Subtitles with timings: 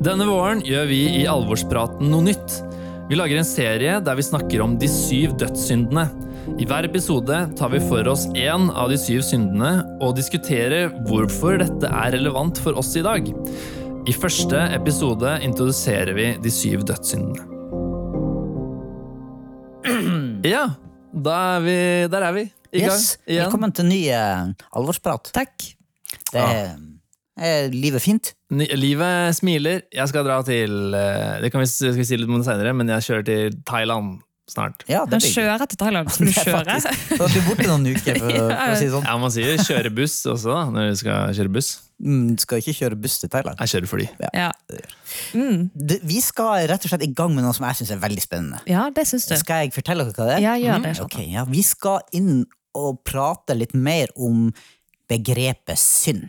[0.00, 2.54] Denne våren gjør vi i Alvorspraten noe nytt.
[3.10, 6.06] Vi lager en serie der vi snakker om de syv dødssyndene.
[6.60, 11.58] I hver episode tar vi for oss én av de syv syndene og diskuterer hvorfor
[11.60, 13.28] dette er relevant for oss i dag.
[14.08, 17.48] I første episode introduserer vi de syv dødssyndene.
[20.40, 20.62] Ja,
[21.12, 21.76] da er vi,
[22.08, 22.42] der er vi.
[22.72, 23.42] I gang Yes, igjen.
[23.44, 24.46] Velkommen til ny eh,
[24.78, 25.28] alvorsprat.
[25.36, 25.66] Takk.
[26.32, 26.70] Det er,
[27.40, 28.32] er livet fint.
[28.52, 29.82] Ni- Livet smiler.
[29.94, 32.72] Jeg skal dra til eh, Det kan vi, skal vi si litt om det senere,
[32.76, 34.18] men jeg kjører til Thailand
[34.50, 34.82] snart.
[34.90, 36.08] Ja, det kjører til Thailand.
[36.14, 36.64] Skal du er kjøre?
[36.66, 39.04] faktisk- du er borte noen uker, for, for å si det sånn.
[39.06, 41.68] Ja, Man sier kjøre buss også, da, når du skal kjøre buss.
[42.02, 43.60] Mm, skal ikke kjøre buss til Thailand.
[43.62, 44.08] Jeg kjører fly.
[44.24, 44.30] Ja.
[44.34, 44.48] Ja.
[45.38, 45.68] Mm.
[46.10, 48.58] Vi skal rett og slett i gang med noe som jeg syns er veldig spennende.
[48.66, 49.36] ja, det synes du.
[49.38, 50.44] Skal jeg fortelle dere hva det er?
[50.48, 50.96] Ja, gjør det.
[51.06, 52.42] Ok, ja, Vi skal inn
[52.74, 54.48] og prate litt mer om
[55.10, 56.26] begrepet synd.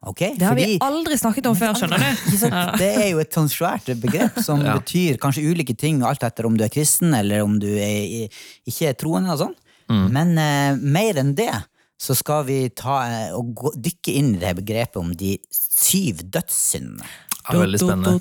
[0.00, 0.20] Ok?
[0.38, 2.36] Det har vi aldri snakket om før, skjønner du.
[2.48, 2.62] Ja.
[2.80, 4.78] Det er jo et sånn svært begrep som Ja.
[4.78, 8.30] betyr kanskje ulike ting, alt etter om du er kristen eller om du er,
[8.64, 9.34] ikke er troende.
[9.34, 9.56] og sånn.
[9.92, 10.06] Mm.
[10.14, 11.52] Men uh, mer enn det
[12.00, 16.24] så skal vi ta, uh, og gå, dykke inn i det begrepet om de syv
[16.32, 17.04] dødssyndene.
[17.50, 18.20] Ja, veldig spennende.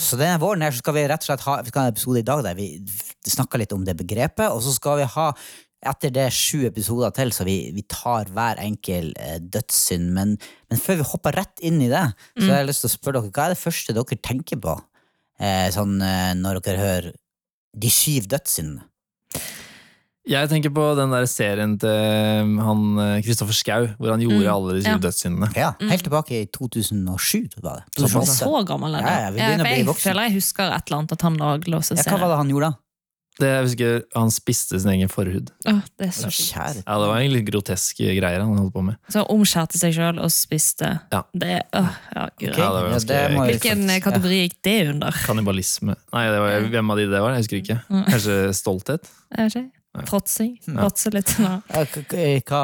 [0.00, 1.94] Så denne våren her så skal vi rett og slett ha, vi skal ha en
[1.94, 2.68] episode i dag der vi
[3.28, 5.26] snakker litt om det begrepet, og så skal vi ha
[5.90, 10.10] etter det sju episoder til, så vi, vi tar hver enkel eh, dødssynd.
[10.16, 10.34] Men,
[10.70, 12.04] men før vi hopper rett inn i det,
[12.38, 14.74] så har jeg lyst til å spørre dere, hva er det første dere tenker på
[15.40, 17.08] eh, sånn, eh, når dere hører
[17.76, 18.86] de syv dødssyndene?
[20.26, 22.80] Jeg tenker på den der serien til han
[23.22, 25.02] Kristoffer Schau, hvor han gjorde Mm, alle de syv ja.
[25.04, 25.48] dødssyndene.
[25.54, 27.84] Ja, Helt tilbake i 2007, var det.
[28.00, 28.32] 2008.
[28.32, 29.12] Så gammel er det.
[29.12, 31.78] Ja, ja, vi jeg, å bli jeg jeg husker et eller annet at han lagde
[31.78, 32.80] oss en Ja, hva var det han gjorde da?
[33.36, 35.50] Det, jeg husker Han spiste sin egen forhud.
[35.68, 36.82] Åh, det er så fint.
[36.86, 38.96] Ja, Det var en litt grotesk greier han holdt på med.
[39.12, 40.88] Så han omskjærte seg sjøl og spiste.
[41.12, 41.20] Ja.
[41.36, 42.50] Det er, åh, ja, gud.
[42.50, 45.10] Ok, Ja, det var ja, det Hvilken faktisk- kategori gikk det under?
[45.26, 45.96] Kannibalisme.
[46.16, 47.36] Nei, det var, hvem av de det var?
[47.36, 47.80] Jeg husker ikke.
[48.08, 49.10] Kanskje stolthet?
[49.36, 49.72] Jeg vet ikke.
[50.06, 50.50] Fråtsing.
[50.68, 50.76] Mm.
[50.76, 51.30] Fråtse litt.
[51.40, 51.52] nå.
[51.72, 52.60] Hva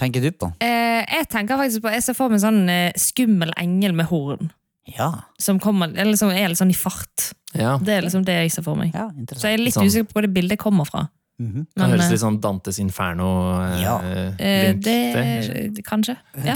[0.00, 0.48] tenker du på?
[0.64, 4.06] Eh, jeg tenker faktisk på Jeg ser for meg en sånn eh, skummel engel med
[4.12, 4.50] horn.
[4.90, 7.28] Ja, Som, kommer, eller som er litt sånn i fart.
[7.54, 7.76] Ja.
[7.78, 8.90] Det er liksom det jeg ser for meg.
[8.96, 9.86] ja Så jeg er litt Sånn.
[9.86, 11.04] usikker på hvor det bildet kommer fra.
[11.38, 11.66] Mhm.
[11.74, 13.28] Det høres eh, litt sånn Dantes Inferno
[13.62, 13.94] eh, Ja.
[14.38, 15.82] eh, det.
[15.86, 16.16] Kanskje.
[16.44, 16.54] Ja.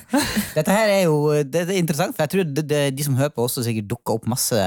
[0.56, 3.44] Dette her er jo det, er interessant, for jeg tror det, de som hører på,
[3.46, 4.58] også sikkert dukker opp masse,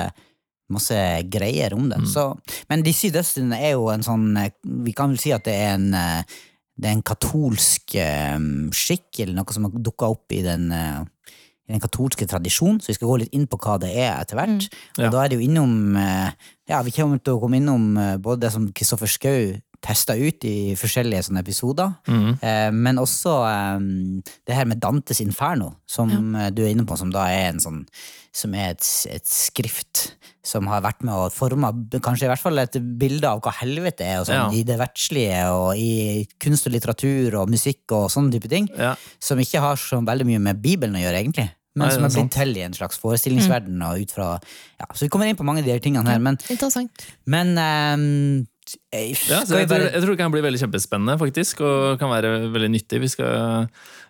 [0.72, 1.02] masse
[1.34, 2.00] greier om det.
[2.04, 2.08] Mm.
[2.14, 2.28] Så,
[2.70, 4.54] men de syv dødssyndene er jo en sånn eh,
[4.86, 6.38] Vi kan vel si at det er en eh,
[6.82, 7.94] det er en katolsk
[8.74, 10.72] skikk, eller noe som har dukka opp i den,
[11.72, 14.40] i den katolske tradisjonen, så vi skal gå litt inn på hva det er etter
[14.40, 14.68] hvert.
[14.70, 15.04] Mm.
[15.06, 16.32] Og da er det jo innom eh,
[16.72, 20.46] Ja, vi kommer til å komme innom eh, både det som Kristoffer Schou testa ut
[20.46, 22.32] i forskjellige sånne episoder, mm.
[22.46, 23.86] Eh, men også eh,
[24.46, 26.52] det her med Dantes Inferno, som ja.
[26.54, 27.86] du er inne på, som da er en sånn
[28.32, 30.14] som er et, et skrift
[30.46, 31.70] som har vært med å forme
[32.02, 34.46] kanskje i hvert fall et bilde av hva helvete er, sånn, Ja.
[34.56, 38.96] i det verdslige og i kunst og litteratur og musikk og sånne type ting, Ja.
[39.20, 41.52] som ikke har så veldig mye med Bibelen å gjøre, egentlig.
[41.72, 43.80] Men Nei, som er blitt til i en slags forestillingsverden.
[43.88, 44.28] Og ut fra,
[44.82, 46.20] ja, så vi kommer inn på mange av de her tingene her.
[46.24, 47.06] Men, Interessant.
[47.32, 48.42] men um,
[48.92, 51.64] eh, Ja, så skal vi jeg, tror, jeg tror det kan bli veldig kjempespennende, faktisk,
[51.64, 53.00] og kan være veldig nyttig.
[53.06, 53.70] Vi skal,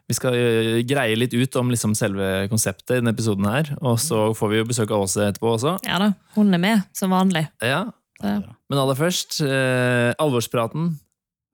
[0.10, 3.70] vi skal eh, greie litt ut om liksom selve konseptet i denne episoden her.
[3.78, 5.78] Og så får vi jo besøk av Åse etterpå også.
[5.86, 7.46] Ja da, hun er med, som vanlig.
[7.62, 7.86] Ja,
[8.26, 10.96] Men aller først, eh, alvorspraten.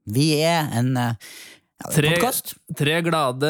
[0.08, 0.96] Vi er en
[1.78, 2.16] Tre-
[2.78, 3.50] Tre glade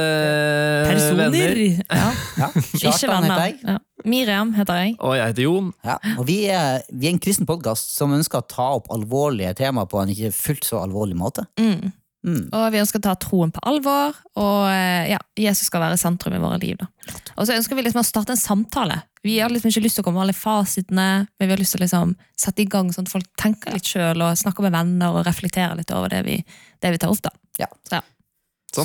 [0.90, 1.30] personer!
[1.32, 1.60] venner.
[1.88, 2.08] Ja.
[2.38, 2.50] Ja.
[2.76, 3.46] Ikke Kjartan heter venner.
[3.46, 3.60] jeg.
[3.64, 3.78] Ja.
[4.08, 4.96] Miriam heter jeg.
[5.00, 5.70] Og jeg heter Jon.
[5.88, 9.54] Ja, og vi er, vi er en kristen podkast som ønsker å ta opp alvorlige
[9.62, 11.48] temaer på en ikke fullt så alvorlig måte.
[11.60, 11.94] Mm.
[12.28, 12.42] Mm.
[12.52, 16.34] Og vi ønsker å ta troen på alvor, og eh, ja, Jesus skal være sentrum
[16.36, 16.76] i våre liv.
[16.82, 16.90] Da.
[17.38, 18.98] Og så ønsker vi liksom å starte en samtale.
[19.24, 21.78] Vi har liksom ikke lyst til å komme med alle fasitene, men vi har lyst
[21.78, 22.12] til å liksom
[22.44, 25.80] sette i gang sånn at folk tenker litt sjøl og snakker med venner og reflekterer
[25.80, 26.38] litt over det vi,
[26.84, 27.24] det vi tar opp.
[27.30, 27.32] da.
[27.62, 27.70] Ja.
[27.88, 28.04] Så, ja.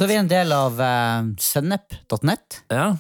[0.01, 2.62] Så vi er en del av uh, sennep.net.
[2.73, 2.93] Ja.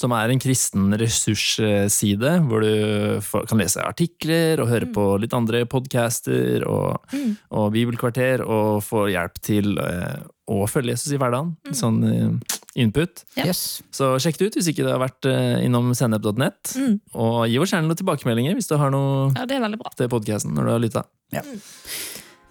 [0.00, 3.20] Som er en kristen ressursside, hvor du
[3.50, 7.34] kan lese artikler og høre på litt andre podcaster og, Mm.
[7.58, 11.50] og bibelkvarter, og få hjelp til eh, å følge Jesus i hverdagen.
[11.74, 13.24] Sånn eh, input.
[13.42, 13.82] Yes.
[13.92, 16.72] Så sjekk det ut hvis ikke du har vært eh, innom sennep.net.
[16.78, 16.96] Mm.
[17.18, 19.90] Og gi oss gjerne noen tilbakemeldinger hvis du har noe ja, det er bra.
[19.98, 21.06] til podkasten når du har lytta.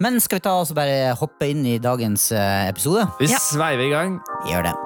[0.00, 3.06] Men skal vi ta oss og bare hoppe inn i dagens eh, episode?
[3.20, 3.38] Vi Ja.
[3.38, 4.20] sveiver i gang.
[4.44, 4.76] Vi gjør det.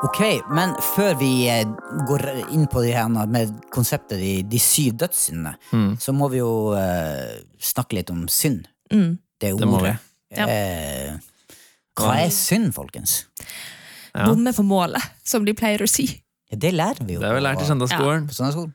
[0.00, 0.20] Ok,
[0.56, 1.66] men før vi eh,
[2.08, 2.22] går
[2.56, 5.90] inn på det her med konseptet de, de syv dødssyndene, Mm.
[6.00, 8.64] så må vi jo uh, snakke litt om synd.
[8.92, 9.18] Mm.
[9.40, 9.90] Det Det må vi.
[9.90, 9.98] ordet.
[10.36, 10.46] Ja.
[10.48, 11.18] Eh,
[12.00, 13.26] hva er synd, folkens?
[14.14, 14.26] Ja.
[14.26, 16.08] Bomme på målet, som de pleier å si.
[16.50, 18.24] Ja, det lærer vi jo Det har vi lært i søndagsskolen.
[18.26, 18.34] Ja.
[18.34, 18.72] søndagsskolen.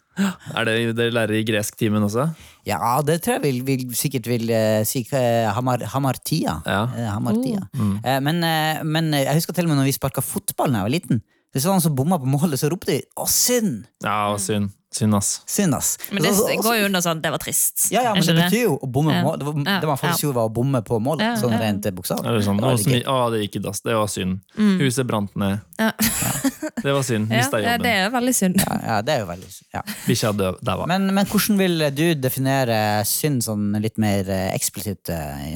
[0.55, 2.29] Er det dere lærer i gresktimen også?
[2.67, 6.61] Ja, det tror jeg vil, vil, sikkert vil uh, si uh, hamar, hamartia.
[6.63, 6.85] Ja.
[6.87, 7.65] Uh, hamartia.
[7.75, 7.97] Mm.
[7.99, 8.39] Eh, men,
[8.87, 11.23] men jeg husker til og med når vi sparka fotball da jeg var liten.
[11.51, 13.85] Det var noen som bomma på målet, så ropte de 'å, synd'!
[14.03, 14.71] Ja, og synd.
[14.95, 15.41] Synd, ass.
[15.49, 15.97] Synd, ass.
[16.11, 16.31] Men det
[16.63, 17.89] går jo under sånn 'det var trist'.
[17.91, 19.39] Ja, ja, men det betyr jo å bomme på mål.
[19.39, 20.27] Det, var, Ja, det man faktisk ja.
[20.27, 21.25] gjorde, var å bomme på målet.
[21.25, 21.59] Ja, Sånn ja.
[21.59, 22.37] rent bokstavelig.
[22.39, 23.81] Det sånn, Det å, å, det gikk i dass.
[23.83, 24.39] Det var synd.
[24.57, 24.77] Mm.
[24.79, 25.59] Huset brant ned.
[25.79, 25.91] Ja.
[26.85, 27.29] Det var synd.
[27.29, 27.91] Mista ja, det jobben.
[27.91, 28.55] er veldig synd.
[28.61, 29.81] Ja, ja, det er jo veldig ja.
[30.05, 30.85] Bikkja døde, daua.
[30.87, 35.09] men, men hvordan vil du definere synd sånn litt mer eh, eksplisitt?
[35.09, 35.55] eh?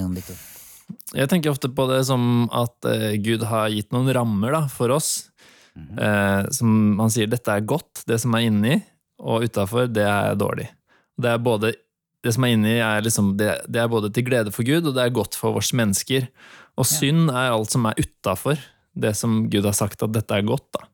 [1.14, 4.90] Jeg tenker ofte på det som at eh, Gud har gitt noen rammer da, for
[4.96, 5.30] oss.
[5.78, 8.80] eh, som han sier dette er godt, det som er inni,
[9.20, 10.70] og utafor, det er dårlig.
[11.20, 11.74] Det er både
[12.24, 14.96] det som er inni, er liksom, det, det er både til glede for Gud, og
[14.96, 16.28] det er godt for oss mennesker.
[16.80, 18.60] Og synd er alt som er utafor
[19.00, 20.68] det som Gud har sagt at dette er godt.
[20.76, 20.88] da.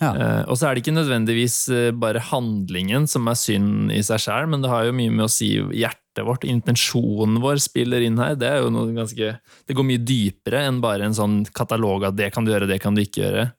[0.00, 0.10] Ja.
[0.16, 4.22] Eh, og så er det ikke nødvendigvis eh, bare handlingen som er synd i seg
[4.24, 8.18] sjøl, men det har jo mye med å si hjertet vårt, intensjonen vår spiller inn
[8.20, 8.38] her.
[8.40, 9.34] Det er jo noe ganske
[9.68, 12.80] Det går mye dypere enn bare en sånn katalog av det kan du gjøre, det
[12.82, 13.50] kan du ikke gjøre.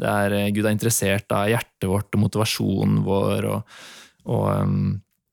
[0.00, 3.78] Det er, eh, Gud er interessert av hjertet vårt og motivasjonen vår og,
[4.26, 4.80] og um,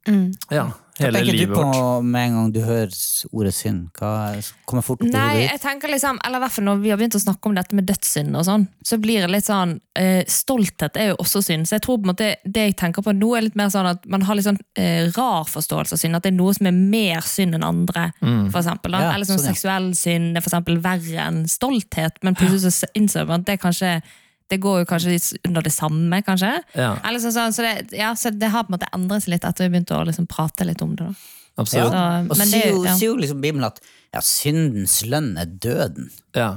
[0.08, 0.30] Mm.
[0.56, 0.62] ja,
[1.02, 2.04] Hva tenker du på vårt.
[2.08, 2.94] med en gang du hører
[3.36, 3.90] ordet synd?
[4.00, 6.94] Hva kommer fort opp i Nei, hodet jeg tenker liksom, eller hvert fall når vi
[6.94, 9.74] har begynt å snakke om dette med dødssynd og sånn, så blir det litt sånn
[10.00, 11.68] eh, Stolthet er jo også synd.
[11.68, 13.90] Så jeg tror på en måte det jeg tenker på nå, er litt mer sånn
[13.92, 16.16] at man har litt sånn eh, rar forståelse av synd.
[16.16, 18.46] At det er noe som er mer synd enn andre, Mm.
[18.56, 18.96] for eksempel.
[18.96, 19.02] Da.
[19.10, 19.58] Ja, Eller sånn sånn, ja.
[19.60, 23.60] seksuell synd er for eksempel verre enn stolthet, men plutselig så innser man at det
[23.60, 23.98] kanskje
[24.50, 26.54] det går jo kanskje litt under det samme, kanskje.
[26.78, 29.34] Ja, Eller så, sånn, så, det, ja, så det har på en måte endret seg
[29.36, 31.10] litt etter vi begynte å liksom prate litt om det.
[31.10, 31.34] Da.
[31.64, 31.92] absolutt.
[31.98, 32.06] Ja.
[32.30, 32.96] Og sier jo, ja.
[33.02, 33.82] jo liksom Bibelen at
[34.14, 36.08] ja, syndens lønn er døden.
[36.38, 36.54] Ja.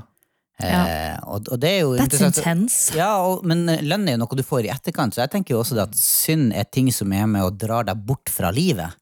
[0.60, 2.92] Eh, og, og det er jo That's intense.
[2.98, 5.62] Ja, og, men lønn er jo noe du får i etterkant, så jeg tenker jo
[5.62, 8.92] også det at synd er ting som er med og drar deg bort fra livet.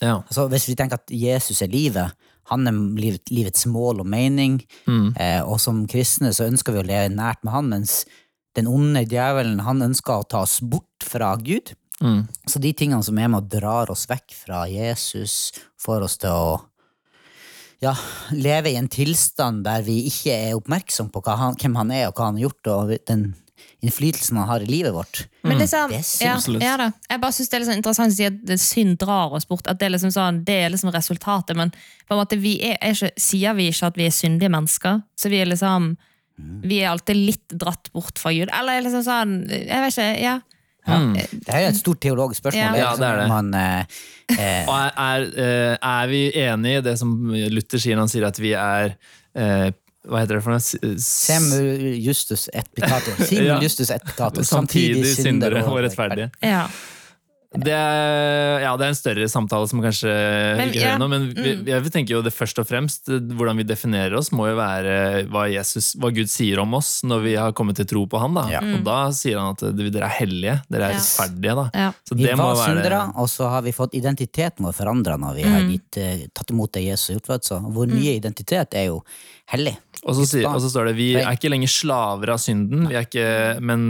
[0.00, 0.20] ja.
[0.22, 2.14] Altså, hvis vi tenker at Jesus er livet,
[2.48, 2.78] han er
[3.28, 5.10] livets mål og mening, Mm.
[5.20, 8.04] eh, og som kristne så ønsker vi å leve nært med han, mens
[8.58, 11.74] den onde djevelen han ønsker å ta oss bort fra Gud.
[12.02, 12.26] Mm.
[12.46, 16.34] Så de tingene som er med og drar oss vekk fra Jesus, får oss til
[16.34, 16.58] å
[17.82, 17.94] ja,
[18.34, 22.08] leve i en tilstand der vi ikke er oppmerksom på hva han, hvem han er
[22.08, 23.28] og hva han har gjort, og den
[23.82, 25.20] innflytelsen han har i livet vårt.
[25.46, 26.88] Men liksom, Det er ja, ja da.
[27.10, 29.66] Jeg bare synes det er litt sånn interessant å si at synd drar oss bort.
[29.70, 31.54] At det er liksom sånn, det er liksom resultatet.
[31.58, 34.50] Men på en måte, vi er, er ikke, sier vi ikke at vi er syndige
[34.50, 35.02] mennesker.
[35.18, 35.92] Så vi er liksom
[36.38, 38.48] Vi er alltid litt dratt bort fra Gud.
[38.54, 40.22] Eller liksom sånn Jeg vet ikke.
[40.22, 40.36] ja
[40.88, 40.98] Ja.
[41.12, 42.76] Det er jo et stort teologisk spørsmål.
[42.78, 42.86] Ja.
[42.86, 43.26] Ja, det er det.
[43.28, 43.84] Man, eh,
[44.38, 48.08] eh, Og er, er, eh, er vi enig i det som Luther sier når han
[48.14, 48.94] sier at vi er
[49.36, 49.70] eh,
[50.08, 50.62] Hva heter det for noe?
[50.62, 53.18] S- s- justus et pitator.
[53.28, 53.58] Sim Ja.
[53.60, 54.42] justus et pitator.
[54.48, 56.30] Samtidig syndere og rettferdige.
[56.42, 56.66] ja.
[57.48, 61.12] Det er, ja, det er en større samtale som kanskje Men, ikke ja, hører noe
[61.14, 61.62] men vi, mm.
[61.70, 65.46] jeg tenker jo det først og fremst hvordan vi definerer oss, må jo være hva,
[65.48, 68.36] Jesus, hva Gud sier om oss når vi har kommet til tro på Han.
[68.36, 68.44] Da.
[68.52, 68.60] Ja.
[68.76, 71.56] Og da sier han at dere er hellige, dere er rettferdige.
[71.56, 71.66] Da.
[71.72, 71.88] ja.
[72.04, 75.40] Så Vi må var være syndere, og så har vi fått identiteten vår forandra når
[75.40, 75.72] vi har Mm.
[75.72, 77.72] gitt, eh, tatt imot det Jesus har gjort.
[77.74, 79.00] Vår nye identitet er jo
[79.52, 79.74] hellig.
[80.04, 82.98] Og så, sier, og så står det vi er ikke lenger slaver av synden, vi
[83.00, 83.26] ikke,
[83.64, 83.84] men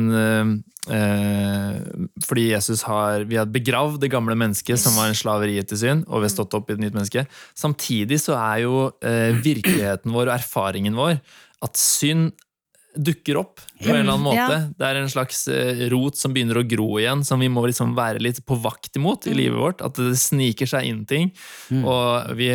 [0.89, 1.77] øh,
[2.25, 6.05] fordi Jesus har Vi har begravd det gamle mennesket som var en slaveriet til synd,
[6.09, 7.27] og vi har stått opp i et nytt menneske.
[7.59, 11.19] Samtidig så er jo øh, virkeligheten vår og erfaringen vår
[11.65, 12.31] at synd
[12.99, 14.39] dukker opp på en eller annen måte.
[14.39, 14.63] Ja.
[14.75, 17.93] Det er en slags eh, rot som begynner å gro igjen, som vi må liksom
[17.95, 19.85] være litt på vakt imot i livet vårt.
[19.87, 21.29] At det sniker seg inn ting.
[21.79, 22.49] Og vi,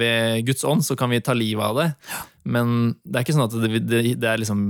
[0.00, 1.90] ved Guds ånd så kan vi ta livet av det.
[2.46, 4.60] Men det er ikke sånn at det, det, det er liksom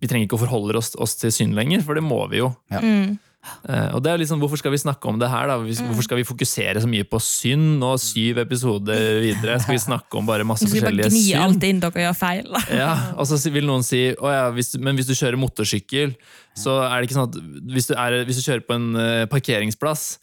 [0.00, 2.52] Vi trenger ikke å forholde oss, oss til synd lenger, for det må vi jo.
[2.70, 3.18] Mm.
[3.40, 5.48] Uh, og det er liksom, Hvorfor skal vi snakke om det her?
[5.48, 5.56] da?
[5.64, 7.78] Hvorfor skal vi fokusere så mye på synd?
[7.80, 10.76] Nå syv episoder videre skal vi snakke om bare masse synd?
[10.76, 12.60] vi bare forskjellige gni alt inn dere gjør feil.
[12.82, 16.12] Ja, og så vil noen si ja, hvis, men hvis du kjører motorsykkel,
[16.58, 17.36] så er det ikke sånn at
[17.74, 18.88] hvis du, er, hvis du kjører på en
[19.30, 20.20] parkeringsplass, parkeringsplass,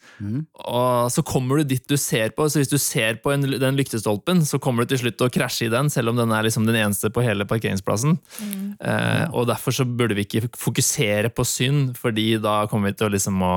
[0.68, 3.78] og så kommer du dit du ser på, så hvis du ser på en, den
[3.78, 6.46] lyktestolpen, så kommer du til slutt til å krasje i den, selv om den er
[6.46, 8.18] liksom den eneste på hele parkeringsplassen.
[8.78, 13.08] Eh, og derfor så burde vi ikke fokusere på synd, fordi da kommer vi til
[13.08, 13.52] å liksom å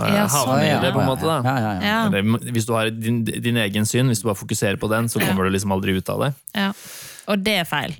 [0.00, 1.28] eh, Ja, havne i det, på en måte.
[1.28, 1.38] da.
[1.44, 1.86] Ja, ja, ja.
[1.92, 2.00] Ja.
[2.08, 5.20] Eller, hvis du har din, din egen synd, hvis du bare fokuserer på den, så
[5.22, 6.34] kommer du liksom aldri ut av det.
[6.56, 6.72] Ja.
[7.28, 7.98] Og det er feil.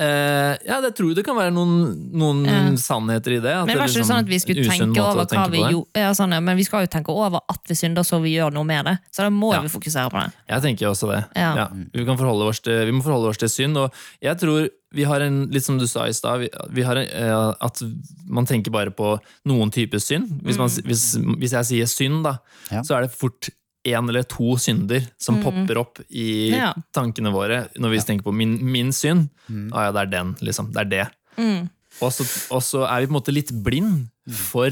[0.00, 1.74] Eh, ja, det tror jeg det kan være noen,
[2.14, 3.52] noen uh, sannheter i det.
[3.52, 5.62] at Men det er ikke liksom sånn at vi skulle tenke over hva tenke vi
[5.62, 6.04] gjorde?
[6.04, 8.54] Ja, sånn, ja, men vi skal jo tenke over at vi synder, så vi gjør
[8.54, 8.96] noe med det.
[9.14, 9.62] Så da må Ja.
[9.64, 10.32] vi fokusere på det.
[10.54, 11.24] Jeg tenker også det.
[11.36, 11.50] Ja.
[11.64, 11.68] Ja.
[11.72, 13.76] Vi, kan oss til, vi må forholde oss til synd.
[13.78, 16.96] Og jeg tror vi har en, litt som du sa i stad, vi, vi har
[17.00, 17.82] en, eh, at
[18.30, 19.16] man tenker bare på
[19.50, 20.30] noen typer synd.
[20.46, 22.38] Hvis, man, hvis, hvis jeg sier synd, da,
[22.70, 22.82] Ja.
[22.86, 23.50] så er det fort
[23.84, 26.72] én eller to synder som popper opp i Ja.
[26.94, 29.28] tankene våre når vi tenker på min, min synd.
[29.72, 30.72] Ah, ja, det er den, liksom.
[30.72, 31.06] Det er det.
[31.36, 31.68] Mm.
[32.00, 34.70] Og så, og så er vi på en måte litt blind for,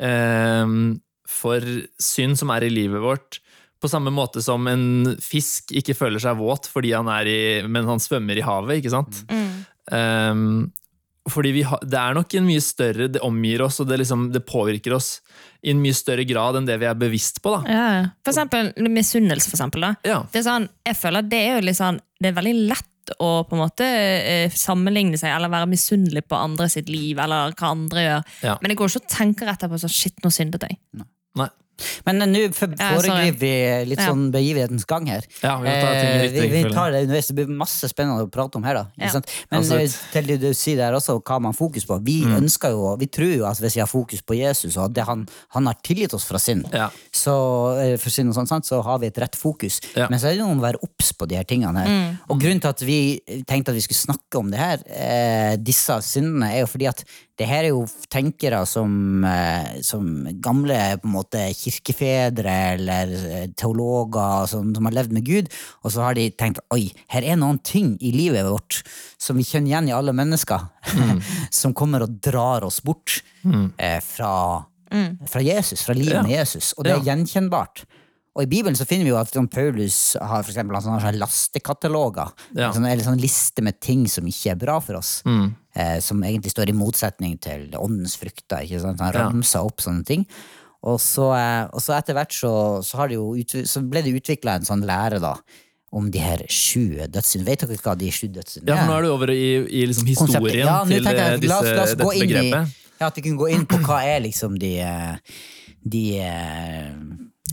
[0.00, 1.60] ehm, for
[2.00, 3.38] synd som er i livet vårt.
[3.80, 7.86] På samme måte som en fisk ikke føler seg våt fordi han er i, men
[7.88, 8.80] han svømmer i havet.
[8.82, 9.22] ikke sant?
[9.30, 10.72] Mm.
[11.28, 14.30] Fordi vi ha, Det er nok en mye større Det omgir oss, og det, liksom,
[14.32, 15.18] det påvirker oss
[15.60, 17.52] i en mye større grad enn det vi er bevisst på.
[17.52, 17.60] da.
[17.68, 18.04] Ja, ja.
[18.24, 19.84] For eksempel misunnelse, for eksempel.
[19.84, 19.90] Da.
[20.08, 23.12] Ja, Det er sånn, jeg føler det er jo litt sånn, det er veldig lett
[23.20, 27.52] å på en måte eh, sammenligne seg eller være misunnelig på andre sitt liv, eller
[27.52, 28.24] hva andre gjør.
[28.46, 28.56] Ja.
[28.62, 30.78] Men det går ikke å tenke etterpå sånn, shit, nå syndet jeg.
[30.96, 31.50] Nei.
[32.06, 33.52] Men nå foregriper vi
[33.90, 35.24] litt sånn begivenhetens gang her.
[35.42, 37.28] Ja, vi tar Eh, vi, vi tar det underveis.
[37.28, 38.74] Det blir masse spennende å prate om her.
[38.74, 39.10] da Ja.
[39.50, 39.82] Men Absolutt.
[39.94, 41.98] eh, til det du sier der også, hva man fokus på.
[42.04, 42.36] Vi Mm.
[42.44, 45.26] ønsker jo, vi tror jo at hvis vi har fokus på Jesus, og at han,
[45.50, 46.90] han har tilgitt oss fra synd, Ja.
[47.12, 49.80] så, eh, for synd og sånt, sant, så har vi et rett fokus.
[49.96, 50.06] Ja.
[50.08, 52.18] Men så er det noe om å være obs på de her tingene her.
[52.28, 55.90] Og grunnen til at vi tenkte at vi skulle snakke om det her, eh, disse
[56.02, 57.04] syndene, er jo fordi at
[57.38, 59.24] det her er jo tenkere som,
[59.82, 65.48] som gamle på en måte kirkefedre eller eh, teologer som, som har levd med Gud,
[65.84, 68.82] og så har de tenkt oi, her er noen ting i livet vårt
[69.20, 70.66] som vi kjenner igjen i alle mennesker,
[71.60, 73.20] som kommer og drar oss bort
[73.78, 74.34] eh, fra,
[75.30, 76.22] fra Jesus, fra livet Ja.
[76.26, 76.72] med Jesus.
[76.76, 77.12] Og det er Ja.
[77.14, 77.84] gjenkjennbart.
[78.38, 81.18] Og I Bibelen så finner vi jo at sånn, Paulus har for eksempel, sånne, sånne
[81.18, 82.30] lastekataloger.
[82.54, 82.68] Ja.
[82.72, 85.16] Sånn, eller sånn liste med ting som ikke er bra for oss.
[85.26, 85.48] Mm.
[85.74, 88.62] Eh, som egentlig står i motsetning til åndens frukter.
[88.64, 89.00] Ikke sant?
[89.02, 89.60] Han Ja.
[89.64, 90.26] opp sånne ting.
[90.82, 92.52] Og så, eh, og så etter hvert så,
[92.86, 93.34] så, har det jo
[93.68, 95.34] så ble det utvikla en sånn lære da
[95.92, 97.46] om de her sju dødssyndene.
[97.50, 98.76] Vet dere hva de sju dødssyndene er?
[98.76, 101.48] ja, for nå er du over i, i liksom historien Ja, til tenker eh, jeg,
[101.50, 102.68] la oss- disse, la oss dette begrepet.
[102.70, 105.16] i- Ja, At vi kunne gå inn på hva er liksom de eh,
[105.82, 106.02] De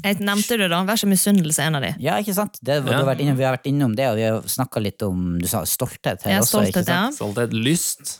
[0.04, 1.92] Jeg nevnte det da, vær ikke misunnelse en av de.
[2.04, 2.60] Ja, ikke sant?
[2.62, 2.98] Det, Ja.
[3.00, 5.48] har vært innom, vi har vært innom det, og vi har snakka litt om du
[5.48, 6.60] sa stolthet her ja, er også.
[6.62, 6.94] stolt ikke av det.
[6.94, 7.16] sant?
[7.18, 8.20] Stolthet, lyst.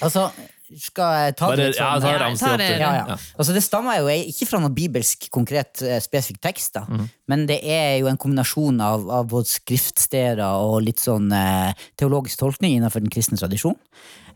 [0.00, 0.28] Altså,
[0.80, 2.68] skal jeg ta det litt sånn Ja, ta det.
[2.80, 3.16] ja, ja.
[3.38, 6.86] Altså, det stammer jo ikke fra noen bibelsk, konkret, eh, spesifikk tekst, da.
[6.88, 7.08] Mhm.
[7.32, 12.42] Men det er jo en kombinasjon av, av både skriftsteder og litt sånn eh, teologisk
[12.42, 13.78] tolkning innenfor den kristne tradisjon.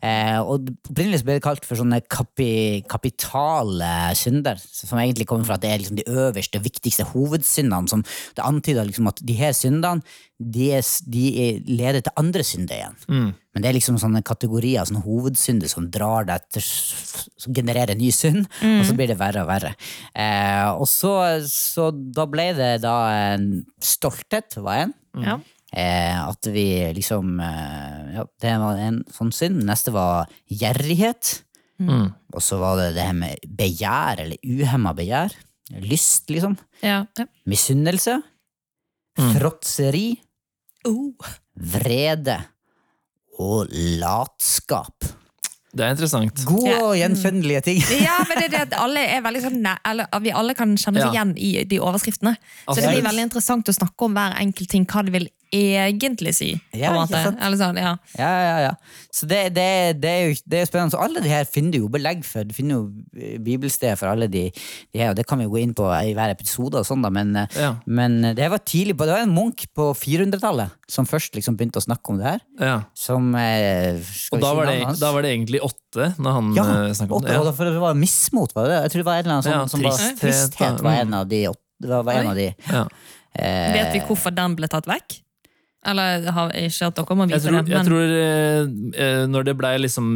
[0.05, 5.57] Eh, og Opprinnelig ble det kalt for sånne kapi, kapitale synder, som egentlig kommer fra
[5.59, 7.89] at det er liksom de øverste, viktigste hovedsyndene.
[7.89, 8.05] som
[8.37, 10.03] Det antyder liksom at de her syndene
[10.39, 12.97] de, er, de er, leder til andre synder igjen.
[13.09, 13.29] Mm.
[13.57, 16.67] Men det er liksom sånne kategorier, sånne hovedsynder som drar deg til
[17.41, 19.73] Som genererer ny synd, og så blir det verre og verre.
[20.13, 21.13] Eh, og så,
[21.47, 22.97] så da ble det da
[23.35, 23.51] en
[23.83, 24.95] stolthet, var en.
[25.27, 25.37] Ja.
[25.77, 29.65] Eh, at vi liksom eh, Ja, det var en sånn synd.
[29.67, 31.41] Neste var gjerrighet.
[31.83, 32.09] Mm.
[32.33, 35.35] Og så var det det her med begjær, eller uhemma begjær.
[35.83, 36.57] Lyst, liksom.
[36.81, 37.03] Ja.
[37.19, 37.27] Ja.
[37.51, 38.21] Misunnelse.
[39.19, 39.33] Mm.
[39.35, 40.09] Fråtseri.
[40.89, 41.33] Oh.
[41.57, 42.39] Vrede.
[43.43, 45.05] Og latskap.
[45.77, 46.43] Det er interessant.
[46.49, 47.81] Gode og gjenkjennelige ting.
[48.07, 51.03] Ja, men det er det at alle er veldig sånn eller, Vi alle kan kjenne
[51.03, 51.11] Ja.
[51.13, 52.37] igjen i de overskriftene.
[52.65, 56.33] Så det blir veldig interessant å snakke om hver enkelt ting, hva det vil egentlig
[56.37, 56.49] si.
[56.75, 57.39] Ja, en ikke sant?
[57.41, 57.93] Eller sånn, ja.
[58.19, 58.73] Ja, ja, ja.
[59.15, 59.67] Så det, det,
[60.03, 60.93] det, er jo det er jo spennende.
[60.97, 62.45] Så alle de her finner du jo belegg for.
[62.45, 64.51] Du finner jo eh, bibelsted for alle de,
[64.93, 67.03] de her, og det kan vi jo gå inn på i hver episode, og sånn
[67.07, 67.71] da, men, eh, Ja.
[67.87, 71.81] men det var tidlig på, det var en munk på 400-tallet som først liksom begynte
[71.81, 72.41] å snakke om det her.
[72.61, 72.77] Ja.
[72.95, 74.01] Som eh,
[74.33, 77.23] Og da var, det, da var det egentlig åtte når han ja, eh, snakket om
[77.23, 77.39] åtte, det.
[77.41, 77.53] Ja.
[77.57, 78.81] for det var mismot, var det det?
[78.87, 81.01] Jeg tror det var en eller annen sånn Ja, som var tristhet, tristhet var Mm.
[81.07, 82.83] en av de, åtte- det var, var en av de Ja.
[83.37, 85.23] eh, Vet vi hvorfor den ble tatt vekk?
[85.87, 87.73] Eller har ikke at dere må Jeg tror, det?
[87.75, 88.61] jeg tror eh,
[89.07, 90.07] eh, når det blei liksom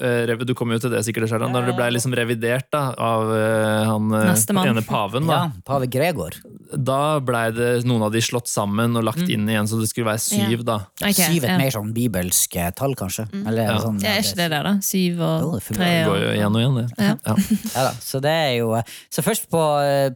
[0.00, 1.52] eh, Du kommer jo til det sikkert, Sharon.
[1.54, 5.88] Når det blei liksom revidert da, av eh, han eh, ene paven, da, Ja, pave
[5.92, 6.36] Gregor.
[6.72, 10.08] da blei det noen av de slått sammen og lagt inn igjen, så det skulle
[10.08, 10.78] være syv, da.
[11.02, 11.58] Okay, Syv et ja.
[11.60, 13.26] mer sånn bibelsk eh, tall, kanskje.
[13.42, 13.78] Eller, Ja.
[13.82, 14.74] sånn, ja, er ikke det der, da?
[14.84, 15.76] Syv og fungerer.
[15.76, 16.86] tre Det går jo igjen og igjen, det.
[16.98, 17.16] Ja.
[17.26, 17.36] Ja.
[17.76, 18.72] Ja da, så det er jo
[19.12, 19.60] Så først på,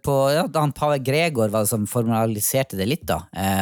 [0.04, 3.20] på ja, han pave Gregor var det som formaliserte det litt, da,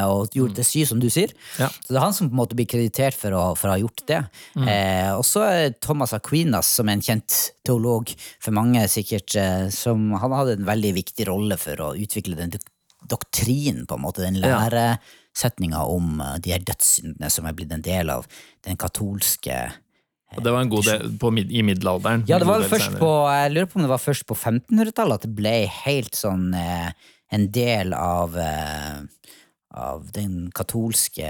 [0.08, 1.23] og gjorde det syv, som du sier.
[1.60, 1.70] Ja.
[1.72, 3.80] Så det er han som på en måte blir kreditert for å, for å ha
[3.80, 4.20] gjort det.
[4.58, 8.12] Eh, og så er Thomas Aquinas, som er en kjent teolog
[8.42, 12.54] for mange, sikkert, eh, som han hadde en veldig viktig rolle for å utvikle den
[13.08, 17.84] doktrinen, på en måte, den læresetninga om eh, de her dødssyndene som er blitt en
[17.84, 18.28] del av
[18.66, 19.56] den katolske
[20.34, 22.24] Og det var en god del på, i middelalderen.
[22.30, 25.26] Ja, det var først på Jeg lurer på om det var først på 1500-tallet at
[25.28, 26.90] det ble helt sånn eh,
[27.34, 29.04] en del av eh,
[29.74, 31.28] av den katolske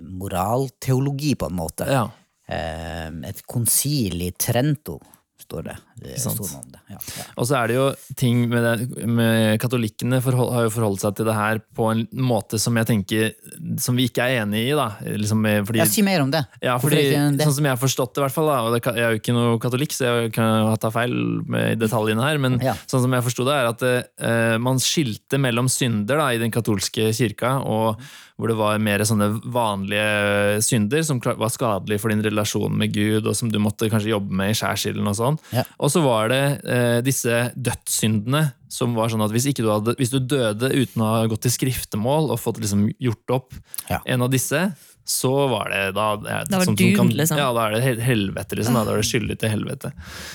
[0.00, 1.88] moralteologi, på en måte.
[1.92, 2.06] Ja.
[2.48, 5.00] Eh, et konsil i Trento,
[5.42, 5.76] står det.
[6.02, 6.80] Det.
[6.92, 7.24] Ja, ja.
[7.40, 7.86] Og så er det jo
[8.20, 12.02] ting med, det, med Katolikkene forhold, har jo forholdt seg til det her på en
[12.20, 13.32] måte som jeg tenker
[13.80, 14.90] Som vi ikke er enig i, da.
[15.16, 16.42] Liksom, fordi, Ja, si mer om det.
[16.62, 17.40] Ja, fordi, det?
[17.46, 19.22] sånn som jeg har forstått det, i hvert fall, da, og det, jeg er jo
[19.22, 21.16] ikke noe katolikk, så jeg kan tatt feil
[21.48, 22.76] med detaljene her, men Ja.
[22.86, 26.52] sånn som jeg forsto det, er at uh, man skilte mellom synder da, i den
[26.54, 28.00] katolske kirka, og
[28.36, 33.24] hvor det var mer sånne vanlige synder som var skadelige for din relasjon med Gud,
[33.26, 35.38] og som du måtte kanskje jobbe med i skjærsilden og sånn.
[35.56, 35.64] Ja.
[35.80, 39.94] Og så var det eh, disse dødssyndene, som var sånn at hvis, ikke du hadde,
[40.00, 43.56] hvis du døde uten å ha gått til skriftemål og fått liksom gjort opp
[43.90, 44.00] Ja.
[44.04, 44.60] en av disse,
[45.06, 47.38] så var det da ja, Da var det som kan, liksom.
[47.38, 48.74] Ja, da er det helvete, liksom.
[48.74, 49.92] Da, da er det skyldig til helvete.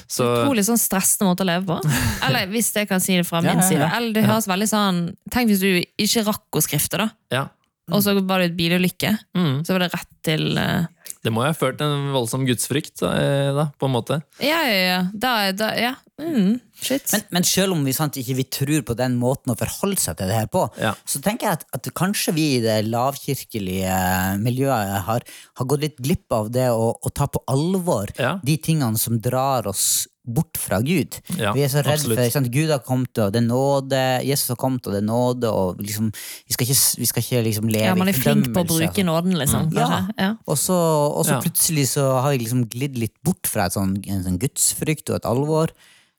[0.08, 1.96] Så Utrolig sånn stressende måte å leve på.
[2.28, 3.68] Eller hvis jeg kan si det fra min ja, ja.
[3.68, 3.90] side.
[3.98, 5.02] Eller det høres veldig sånn
[5.34, 7.10] Tenk hvis du ikke rakk å skrifte, da.
[7.36, 7.50] ja.
[7.92, 9.14] Og så var det et bilulykke.
[9.38, 9.62] Mm.
[9.68, 10.88] Så var det rett til uh...
[11.22, 14.16] Det må jo ha ført en voldsom gudsfrykt, eh, da, på en måte.
[14.42, 15.02] Ja, ja, ja.
[15.14, 15.92] Da, da, ja.
[16.18, 17.12] Mm, shit.
[17.14, 20.18] Men, men selv om vi sant, ikke vi tror på den måten å forholde seg
[20.18, 20.96] til det her på, Ja.
[21.06, 23.94] så tenker jeg at, at kanskje vi i det lavkirkelige
[24.42, 25.26] miljøet har,
[25.62, 28.40] har gått litt glipp av det å, å ta på alvor Ja.
[28.42, 31.16] de tingene som drar oss bort fra Gud.
[31.40, 32.20] Ja, vi er så redd absolutt.
[32.20, 34.02] for sant, Gud har kommet, og det er nåde.
[34.28, 35.50] Jesus har kommet, og det er nåde.
[35.50, 38.62] Og liksom, vi skal ikke, vi skal ikke liksom leve ja, man er flink på
[38.62, 39.72] å bruke nåden, liksom.
[39.74, 40.04] Ja.
[40.20, 40.34] Ja.
[40.46, 41.42] Og så, og så Ja.
[41.42, 45.16] plutselig så har vi liksom glidd litt bort fra et sånn, en sånn gudsfrykt og
[45.22, 45.74] et alvor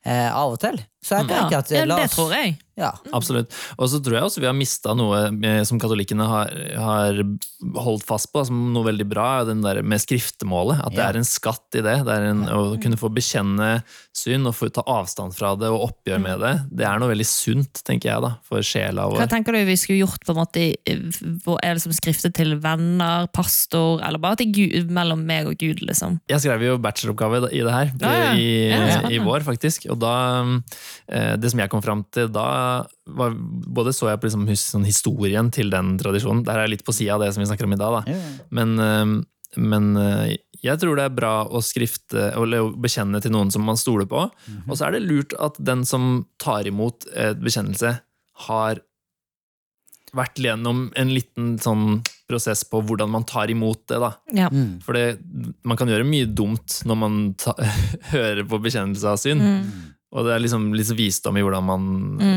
[0.04, 0.80] eh, av og til.
[1.02, 1.38] Så jeg Ja.
[1.38, 2.56] tenker at ja, la det tror jeg.
[2.76, 2.92] Ja.
[3.14, 3.52] Absolutt.
[3.78, 7.22] Og så tror jeg også vi har mista noe med, som katolikkene har, har
[7.78, 10.82] holdt fast på, som noe veldig bra, er den der med skriftemålet.
[10.86, 11.96] At det er en skatt i det.
[12.06, 13.70] det en, Å kunne få bekjenne
[14.16, 16.52] synd og få ta avstand fra det og oppgjør med det.
[16.82, 19.22] Det er noe veldig sunt, tenker jeg, da, for sjela vår.
[19.22, 20.66] Hva tenker du vi skulle gjort på en måte
[21.44, 25.56] hvor Er det som skriftet til venner, pastor, eller bare til Gud, mellom meg og
[25.60, 26.18] Gud, liksom?
[26.30, 28.32] Jeg skrev jo bacheloroppgave i det her Ja, ja.
[28.36, 29.86] i, Ja, i vår, faktisk.
[29.92, 30.14] Og da
[31.08, 32.46] eh, Det som jeg kom fram til da,
[33.06, 33.34] var
[33.72, 36.44] Både så jeg på liksom, sånn historien til den tradisjonen.
[36.46, 38.20] Der er jeg litt på sida av det som vi snakker om i dag, da.
[38.50, 43.32] Men, eh, men eh, jeg tror det er bra å skrifte eller å bekjenne til
[43.34, 44.28] noen som man stoler på.
[44.68, 47.98] Og så er det lurt at den som tar imot et bekjennelse,
[48.48, 48.80] har
[50.12, 53.98] vært gjennom en liten sånn prosess på hvordan man tar imot det.
[54.00, 54.12] da.
[54.32, 54.48] Ja.
[54.52, 54.80] Mm.
[54.84, 55.18] For det,
[55.64, 57.54] man kan gjøre mye dumt når man ta,
[58.14, 59.42] hører på bekjennelse av synd.
[59.42, 59.91] Mm.
[60.12, 61.84] Og det er liksom liksom visdom i hvordan man,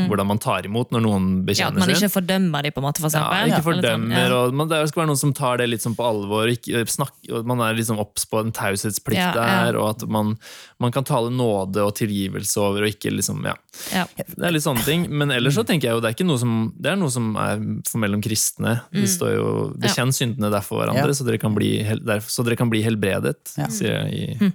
[0.08, 1.60] hvordan man tar imot når noen bekjenner seg.
[1.60, 4.38] ja, At man ikke fordømmer dem, på en måte, for Ja, ikke sånn, fordømmer, ja.
[4.38, 6.48] og man, det skal være noen som tar det litt sånn på alvor.
[6.48, 9.42] Ikke, snakk, og man er liksom obs på en taushetsplikt Ja, ja.
[9.68, 10.38] der, og at man,
[10.80, 13.54] man kan tale nåde og tilgivelse over, og ikke liksom Ja.
[13.92, 14.06] Ja.
[14.16, 15.04] Det er litt sånne ting.
[15.12, 17.36] Men ellers så tenker jeg jo det er ikke noe som Det er noe som
[17.36, 18.78] er for mellom kristne.
[18.90, 19.76] Det står jo Mm.
[19.76, 19.80] Ja.
[19.84, 21.12] 'bekjenn syndene derfor hverandre', Ja.
[21.12, 21.84] så, dere kan bli,
[22.24, 23.66] så dere kan bli helbredet, Ja.
[23.68, 24.48] sier jeg i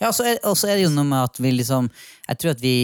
[0.00, 1.90] Ja, og så er, er det jo noe med at vi liksom
[2.26, 2.74] Jeg tror at vi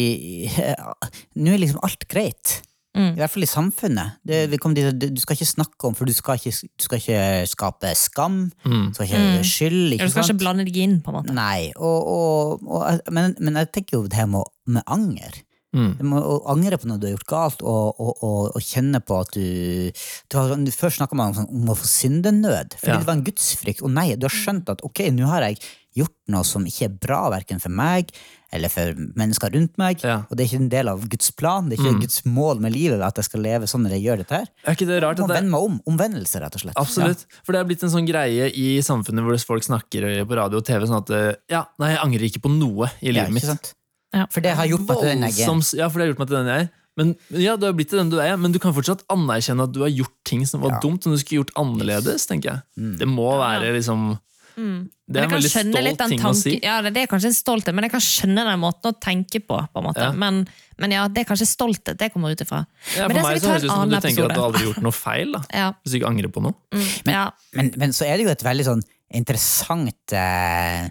[1.41, 2.59] Nå er liksom alt greit.
[2.97, 3.11] Mm.
[3.13, 4.17] I hvert fall i samfunnet.
[4.25, 7.01] Det, vi dit, du du skal ikke snakke om, for du skal ikke, du skal
[7.03, 8.39] ikke skape skam.
[8.65, 8.87] Mm.
[8.89, 9.93] Du skal ikke skyld.
[9.93, 10.33] Ikke Du skal sant?
[10.33, 11.35] ikke blande deg inn, på en måte.
[11.37, 15.37] Nei, og, og, og, men, men jeg tenker jo det her med, med anger.
[15.77, 15.93] Mm.
[16.01, 19.21] Du må angre på noe du har gjort galt, og, og, og, og kjenne på
[19.21, 19.91] at du,
[20.33, 22.99] du har, sånn- Først snakker man om, sånn, om å få syndenød, fordi Ja.
[23.03, 23.83] det var en gudsfrykt.
[23.85, 25.61] Og nei, du har skjønt at ok, nå har jeg
[25.97, 28.11] gjort noe som ikke er bra, verken for meg
[28.53, 30.03] eller for mennesker rundt meg.
[30.05, 30.19] Ja.
[30.31, 32.73] Og det er ikke en del av Guds plan, det er ikke Guds mål med
[32.77, 34.51] livet at jeg skal leve sånn når jeg gjør dette her.
[34.67, 35.17] Er ikke det rart?
[35.21, 35.79] Jeg må det, vende meg om.
[35.93, 36.77] Omvendelse, rett og slett.
[36.81, 37.25] Absolutt.
[37.45, 40.69] For det er blitt en sånn greie i samfunnet hvor folk snakker på radio og
[40.69, 43.49] TV sånn at eh, Ja, nei, jeg angrer ikke på noe i Ja, livet mitt.
[43.49, 43.73] sant?
[44.17, 44.27] Ja.
[44.33, 45.63] For det har gjort meg til den jeg er.
[45.77, 46.69] Ja, for det har gjort meg til den jeg er.
[46.97, 49.75] Men ja, du har blitt til den du er, men du kan fortsatt anerkjenne at
[49.75, 50.81] du har gjort ting som var Ja.
[50.81, 52.63] dumt, som du skulle gjort annerledes, tenker jeg.
[52.81, 52.95] Mm.
[53.03, 54.15] Det må være liksom
[54.57, 54.89] Mm.
[55.07, 56.55] Det er en veldig stolt den ting å si.
[56.65, 59.59] Ja, det er kanskje en stolthet, men jeg kan skjønne den måten å tenke på.
[59.61, 60.01] på en måte.
[60.01, 60.15] Ja.
[60.17, 60.47] Men,
[60.81, 62.63] men ja, det er kanskje stolthet det kommer ut ifra.
[62.97, 64.63] Ja, Men for meg så høres det ut som du tenker tenker at du aldri
[64.63, 65.43] har gjort noe feil, da.
[65.61, 65.69] Ja.
[65.85, 66.57] Hvis du ikke angrer på noe.
[66.73, 66.89] Mm.
[67.13, 67.27] ja.
[67.53, 68.83] Men, men så er det jo et veldig sånn
[69.21, 70.89] interessant eh,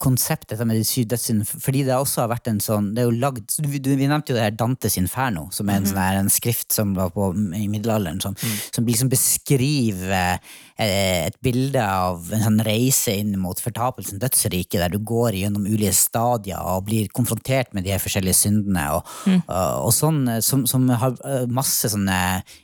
[0.00, 3.10] konsept, dette med de syv dødssyndene, fordi det også har vært en sånn det er
[3.10, 6.32] jo lagd, Vi nevnte jo det her Dantes Inferno, som er en, sånn her, en
[6.32, 8.36] skrift som var på i middelalderen, som,
[8.72, 14.92] som liksom beskriver eh, et bilde av en sånn reise inn mot fortapelsen, dødsriket, der
[14.92, 19.08] du går gjennom ulike stadier og blir konfrontert med de her forskjellige syndene, og,
[19.46, 22.18] og, og sånn, eh, som, som har eh, masse sånne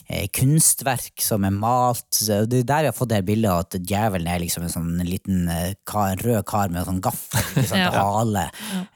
[0.08, 2.08] eh, kunstverk som er malt.
[2.20, 4.92] Det er der vi har fått det her bildet at djevelen er liksom en sånn
[5.08, 7.90] liten eh, kar, rød kar med en sånn gaffel, liksom, Ja.
[7.96, 8.44] hale.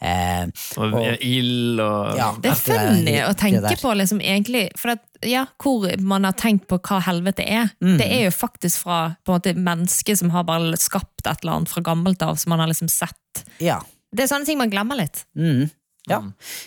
[0.01, 4.69] Eh, Og Og- ild og ja, Det er funny å tenke det på liksom egentlig,
[4.79, 7.73] for at, ja, hvor man har tenkt på hva helvete er.
[7.85, 7.97] Mm.
[8.01, 11.59] Det er jo faktisk fra på en måte, mennesker som har bare skapt et eller
[11.59, 13.45] annet fra gammelt av, som man har liksom sett.
[13.63, 13.81] Ja.
[14.15, 15.25] Det er sånne ting man glemmer litt.
[15.39, 15.67] Mm.
[16.07, 16.21] Ja.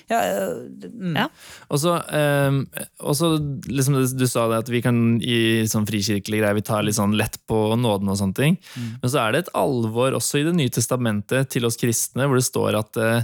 [0.08, 1.16] ja, øh, mm.
[1.16, 1.28] Ja.
[1.72, 2.66] Og så, ehm,
[3.00, 3.30] og så
[3.72, 7.16] liksom du, sa det at vi kan i sånn frikirkelige greier, vi tar litt sånn
[7.20, 8.60] lett på nåden og sånne ting.
[9.00, 12.40] Men så er det et alvor også i Det nye testamentet til oss kristne, hvor
[12.40, 13.24] det står at uh,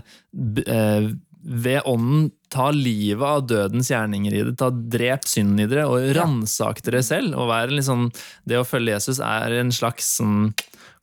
[0.63, 1.12] eh,
[1.45, 6.15] ved ånden ta livet av dødens gjerninger i det, ta drep synden i dere, og
[6.15, 7.35] ransak dere selv.
[7.35, 8.09] og være sånn,
[8.47, 10.53] Det å følge Jesus er en slags sånn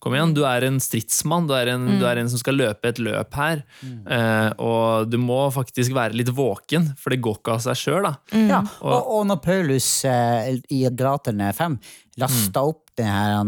[0.02, 2.90] Kom igjen, du er en stridsmann, du er en, du er en som skal løpe
[2.90, 3.62] et løp her.
[3.86, 8.08] Eh, og du må faktisk være litt våken, for det går ikke av seg sjøl.
[8.34, 11.78] Ja, og, og når Paulus eh, i Graterne 5
[12.20, 13.38] lasta opp den her,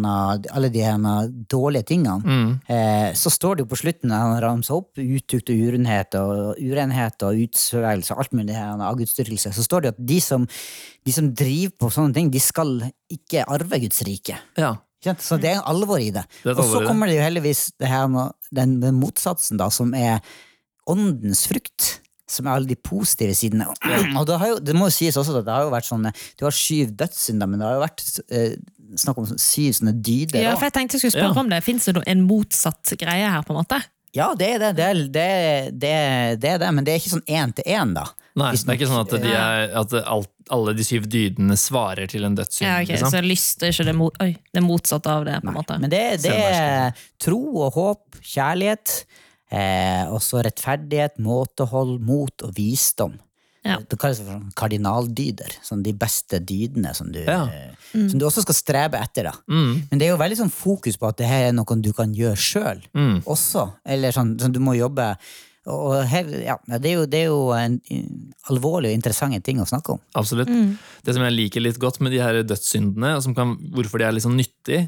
[0.56, 2.22] alle de her dårlige tingene,
[2.70, 6.62] eh, så står det jo på slutten når han ramser opp utukt og urenhet og
[6.62, 10.48] urenhet og utsvevelse og alt mulig her, avgudsdyrkelse, så står det jo at de som,
[11.04, 12.78] de som driver på sånne ting, de skal
[13.12, 14.38] ikke arve Guds rike.
[14.56, 14.76] Ja.
[15.04, 15.24] Ikke sant?
[15.26, 16.24] Så det er alvor i det.
[16.42, 19.92] Det Og så kommer det jo heldigvis det her, med den, den motsatsen, da, som
[19.94, 20.24] er
[20.88, 22.00] åndens frukt.
[22.30, 23.66] Som er alle de positive sidene.
[24.18, 26.12] Og det, har jo, det må jo sies også at det har jo vært sånne
[26.40, 28.54] Du har syv dødssynder, men det har jo vært eh,
[28.96, 30.40] snakk om syv sånne dyder.
[30.40, 31.44] Ja, for jeg tenkte jeg skulle spørre Ja.
[31.44, 31.60] om det.
[31.66, 33.82] Fins det en motsatt greie her, på en måte?
[34.16, 34.72] Ja, det er det.
[34.78, 35.28] Det er det,
[35.84, 35.94] det,
[36.40, 38.06] det, er det men det er ikke sånn én til én, da.
[38.35, 42.11] Nei, det er ikke sånn at, de er, at alt, alle de syv dydene svarer
[42.11, 42.66] til en dødssynd.
[42.66, 43.12] Ja, ok, liksom.
[43.12, 45.77] Så lyst er ikke det, mot, oi, det motsatte av det, på en måte.
[45.83, 48.97] Men det, det er tro og håp, kjærlighet,
[49.55, 53.14] eh, også rettferdighet, måtehold, mot og visdom.
[53.64, 53.79] Ja.
[53.81, 55.55] Det kalles for sånn kardinaldyder.
[55.64, 57.47] Sånn de beste dydene som du, Ja.
[57.94, 58.11] mm.
[58.11, 59.31] som du også skal strebe etter.
[59.31, 59.38] Da.
[59.49, 61.92] Mm, Men det er jo veldig sånn fokus på at det her er noe du
[61.97, 63.23] kan gjøre sjøl mm.
[63.25, 63.70] også.
[63.87, 65.14] Eller sånn, sånn du må jobbe
[65.64, 67.79] og her, ja, det, er jo, det er jo en,
[68.53, 70.00] alvorlig og interessant ting å snakke om.
[70.20, 70.50] Absolutt.
[71.05, 74.07] Det som jeg liker litt godt med de her dødssyndene, og som kan, hvorfor de
[74.07, 74.83] er litt sånn nyttige,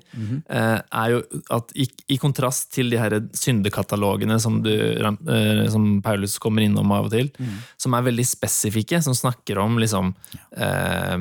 [0.52, 1.22] eh, er jo
[1.56, 6.92] at i, i kontrast til de her syndekatalogene som, du, eh, som Paulus kommer innom
[6.92, 7.32] av og til,
[7.80, 10.12] som er veldig spesifikke, som snakker om liksom,
[10.60, 11.16] eh,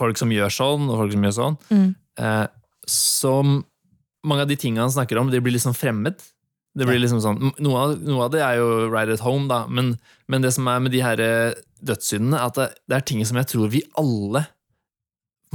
[0.00, 1.60] folk som gjør sånn, og folk som gjør sånn,
[2.24, 2.46] eh,
[2.88, 3.58] som
[4.24, 6.16] mange av de tingene han snakker om, de blir liksom fremmed.
[6.76, 9.60] Det blir liksom sånn, noe av, noe av det er jo right at home, da,
[9.70, 9.92] men,
[10.28, 11.54] men det som er med de her eh,
[11.86, 14.42] dødssyndene, er at det, det er ting som jeg tror vi alle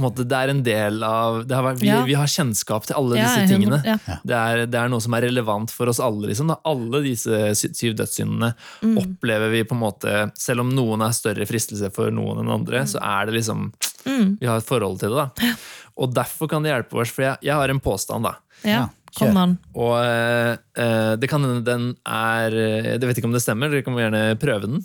[0.00, 1.98] en måte, Det er en del av det har vært, vi, Ja.
[2.08, 3.82] vi har kjennskap til alle Ja, disse tingene.
[3.84, 3.98] Ja.
[4.24, 6.30] Det er, det er noe som er relevant for oss alle.
[6.30, 6.56] Liksom, da.
[6.64, 8.96] Alle disse syv dødssyndene Mm.
[8.96, 12.86] opplever vi på en måte Selv om noen er større fristelse for noen enn andre,
[12.88, 13.72] så er det liksom
[14.06, 14.38] Mm.
[14.40, 15.28] Vi har et forhold til det.
[15.36, 15.52] da
[16.00, 18.24] Og derfor kan det hjelpe oss, for jeg, jeg har en påstand.
[18.24, 18.88] da ja.
[19.16, 19.56] Kom an.
[19.74, 23.72] og eh, eh, det kan hende den er eh, Jeg vet ikke om det stemmer,
[23.72, 24.84] dere kan gjerne prøve den.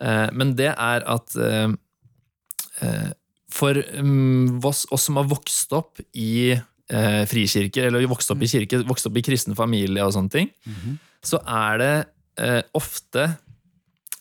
[0.00, 1.72] Uh, men det er at uh,
[2.84, 3.10] eh,
[3.52, 8.50] for um, oss, oss som har vokst opp i uh, frikirker, eller vokst opp i
[8.50, 10.50] kirke, vokst opp i kristen familie og sånne ting,
[11.24, 11.94] så er det
[12.40, 13.24] eh, ofte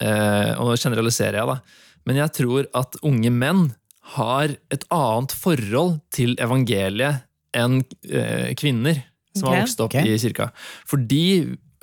[0.02, 1.58] eh, Og nå generaliserer jeg, da.
[2.06, 3.68] Men jeg tror at unge menn
[4.16, 9.02] har et annet forhold til evangeliet enn eh, kvinner
[9.36, 9.60] som okay.
[9.60, 10.12] har vokst opp okay.
[10.12, 10.50] i kirka.
[10.90, 11.26] Fordi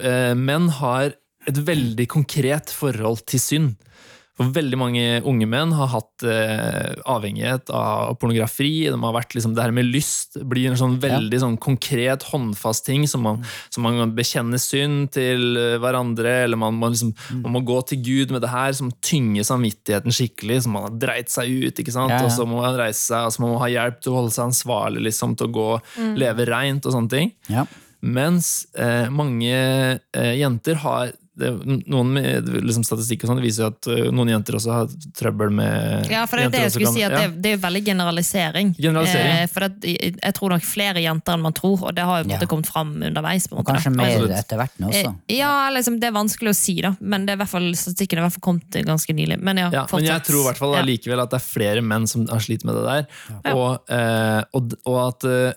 [0.02, 1.12] eh, menn har
[1.50, 3.70] et veldig konkret forhold til synd.
[4.42, 8.88] For veldig mange unge menn har hatt eh, avhengighet av pornografi.
[8.90, 12.86] De har vært liksom, det her med lyst blir en sånn veldig sånn konkret, håndfast
[12.88, 17.14] ting som man, som man kan bekjenne synd til eh, hverandre, eller man må, liksom,
[17.44, 20.98] man må gå til Gud med det her som tynger samvittigheten skikkelig, som man har
[21.06, 22.12] dreit seg ut, ikke sant?
[22.12, 22.28] Ja, ja.
[22.28, 24.34] og så må man reise seg, og så må man ha hjelp til å holde
[24.34, 25.70] seg ansvarlig, liksom, til å gå,
[26.18, 27.34] leve reint og sånne ting.
[27.52, 27.66] Ja.
[28.02, 31.48] Mens eh, mange eh, jenter har det,
[31.88, 35.48] noen med liksom statistikk og sånt viser jo at eh, noen jenter også har trøbbel
[35.56, 37.20] med Ja, for det er det jeg skulle kan- si, at ja.
[37.28, 38.74] det, det er veldig generalisering.
[38.76, 39.32] Generalisering.
[39.40, 42.28] Eh, for det, jeg tror nok flere jenter enn man tror, og det har jo
[42.34, 42.38] Ja.
[42.52, 43.46] kommet fram underveis.
[43.48, 43.72] på en måte.
[43.72, 44.36] kanskje mer Absolutt.
[44.42, 45.14] etter hvert nå også.
[45.28, 47.70] Eh, Ja, liksom, det er vanskelig å si, da, men det er i hvert fall,
[47.74, 49.40] statistikken er i hvert fall kommet ganske nylig.
[49.40, 50.82] Men ja, Ja, men jeg tror i hvert fall Ja.
[50.82, 53.54] allikevel at det er flere menn som har slitt med det der.
[53.56, 55.52] Og, eh, og, og at eh,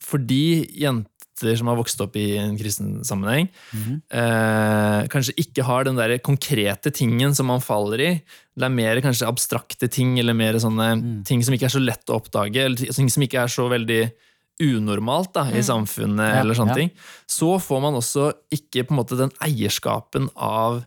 [0.00, 1.06] fordi jent,
[1.38, 4.02] gutter som har vokst opp i en kristen sammenheng, Mhm.
[4.10, 8.22] eh, kanskje ikke har den der konkrete tingen som man faller i.
[8.56, 11.24] Det er mer kanskje abstrakte ting, eller mer sånne Mm.
[11.24, 14.12] ting som ikke er så lett å oppdage, eller ting som ikke er så veldig
[14.60, 16.74] unormalt da, i samfunnet, Ja, eller sånne ja.
[16.74, 16.90] ting.
[17.28, 20.84] Så får man også ikke på en måte den eierskapen av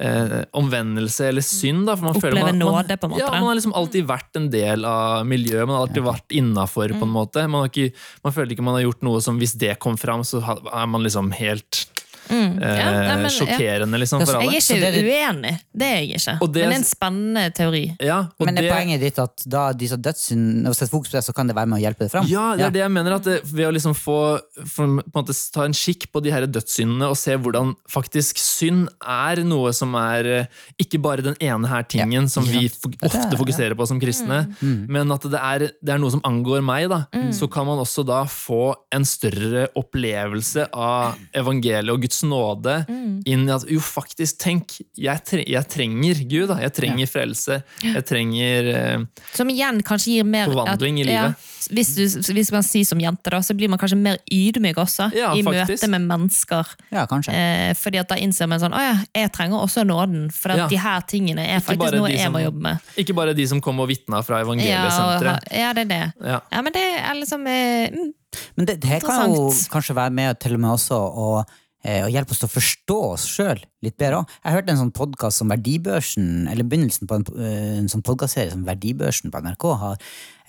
[0.00, 1.86] eh, omvendelse eller synd.
[1.88, 3.22] Da, for man føler Oppleve man, man, nåde, på en måte.
[3.22, 6.96] Ja, man har liksom alltid vært en del av miljøet, man har alltid vært innafor,
[6.96, 7.46] på en måte.
[7.46, 10.24] Man, har ikke, man føler ikke man har gjort noe som hvis det kom fram,
[10.26, 11.84] så er man liksom helt
[12.30, 12.62] Mm.
[12.62, 13.30] eh, Ja, nei, men, ja.
[13.34, 14.52] sjokkerende, liksom, for alle.
[14.52, 16.34] Jeg er ikke det er uenig, det er jeg ikke.
[16.40, 17.96] Det- Men det er en spennende teori.
[18.00, 21.24] Ja, og Men er poenget ditt at da de dødssynd, når setter fokus på det,
[21.24, 22.26] så kan det være med å hjelpe det fram?
[22.30, 23.12] Ja, det er det jeg mener.
[23.14, 26.30] at det, Ved å liksom få for, på en måte ta en kikk på de
[26.30, 30.46] her dødssyndene og se hvordan faktisk synd er noe som er eh,
[30.80, 35.22] ikke bare den ene her tingen som vi ofte fokuserer på som kristne, men at
[35.22, 36.88] det er, det er noe som angår meg.
[36.88, 37.06] da.
[37.32, 42.84] Så kan man også da få en større opplevelse av evangeliet og Guds nåde
[43.26, 46.48] inn i at jo, faktisk, tenk, jeg, tre, jeg trenger Gud.
[46.48, 46.58] da.
[46.64, 47.60] Jeg trenger frelse.
[47.82, 49.04] Jeg trenger eh,
[49.36, 51.14] Som igjen kanskje gir mer Forvandling i livet.
[51.14, 54.78] ja, hvis, du, hvis man sier som jente, da, så blir man kanskje mer ydmyk
[54.80, 55.76] også, Ja, i faktisk.
[55.84, 56.74] møte med mennesker.
[56.90, 57.34] Ja, kanskje.
[57.36, 60.30] Eh, fordi at da innser man sånn Å ja, jeg trenger også nåden.
[60.32, 60.68] For at Ja.
[60.68, 62.78] de her tingene er Ikke faktisk noe jeg som- må jobbe med.
[62.96, 65.52] Ikke bare de som kom og vitna fra Ja, evangeliesenteret.
[65.52, 66.12] ja, det er det.
[66.24, 66.40] Ja.
[66.52, 68.12] Ja, men det er liksom eh, mm,
[68.56, 71.44] Men det, det kan jo kanskje være med til og med også å,
[71.84, 74.34] eh, å hjelpe oss til å forstå oss sjøl litt bedre òg.
[74.44, 78.52] Jeg hørte en sånn podkast som Verdibørsen, eller begynnelsen på en, eh, en sånn podkastserie
[78.52, 79.96] som Verdibørsen på NRK har,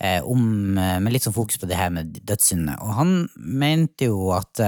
[0.00, 2.80] eh, om, med litt sånn fokus på det her med dødssyndene.
[2.82, 4.60] Og han mente jo at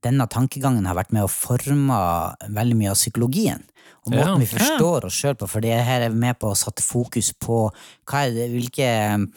[0.00, 3.62] denne tankegangen har vært med å forme veldig mye av psykologien.
[4.06, 4.36] Og måten Ja.
[4.38, 7.70] vi forstår oss sjøl på, for det her er med på å sette fokus på
[8.06, 9.28] hva er det, hvilke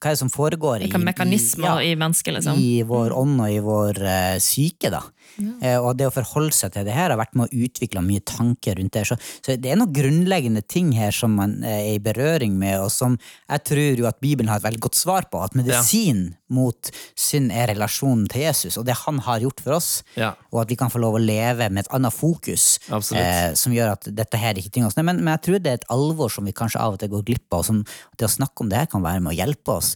[0.00, 2.56] hva er det som foregår hvilke mekanismer ja, i mennesket, liksom.
[2.56, 4.88] i vår ånd og i vår uh, syke.
[4.88, 5.02] da.
[5.38, 8.24] Eh, og det å forholde seg til det her har vært med å utvikle mye
[8.26, 9.06] tanker rundt det.
[9.08, 12.80] Så, så det er noen grunnleggende ting her som man eh, er i berøring med,
[12.82, 15.42] og som jeg tror jo at Bibelen har et veldig godt svar på.
[15.44, 19.90] At medisin mot synd er relasjonen til Jesus, og det han har gjort for oss.
[20.18, 20.32] Ja.
[20.50, 23.94] Og at vi kan få lov å leve med et annet fokus, eh, som gjør
[23.94, 25.08] at dette her ikke tynger oss ned.
[25.08, 27.26] Men, men jeg tror det er et alvor som vi kanskje av og til går
[27.28, 27.62] glipp av.
[27.62, 27.82] og Som,
[28.18, 29.94] det å snakke om det her kan være med å hjelpe oss,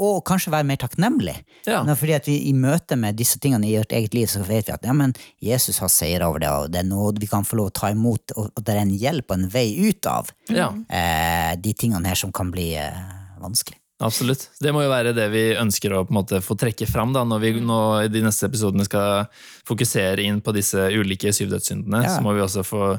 [0.00, 1.36] og kanskje være mer takknemlig.
[1.68, 1.82] Ja.
[1.84, 4.68] Nå, fordi at vi I møte med disse tingene i vårt eget liv, så vet
[4.68, 7.46] vi at ja, men Jesus har seier over det, og det er noe vi kan
[7.46, 10.10] få lov å ta imot, og, og det er en hjelp og en vei ut
[10.10, 13.04] av Ja, eh, de tingene her som kan bli eh,
[13.40, 13.79] vanskelig.
[14.00, 14.48] Absolutt.
[14.60, 17.24] Det må jo være det vi ønsker å på en måte få trekke fram da,
[17.28, 19.28] når vi nå i de neste episodene skal
[19.68, 22.04] fokusere inn på disse ulike syv dødssyndene.
[22.06, 22.16] Ja.
[22.16, 22.92] Så må vi også få,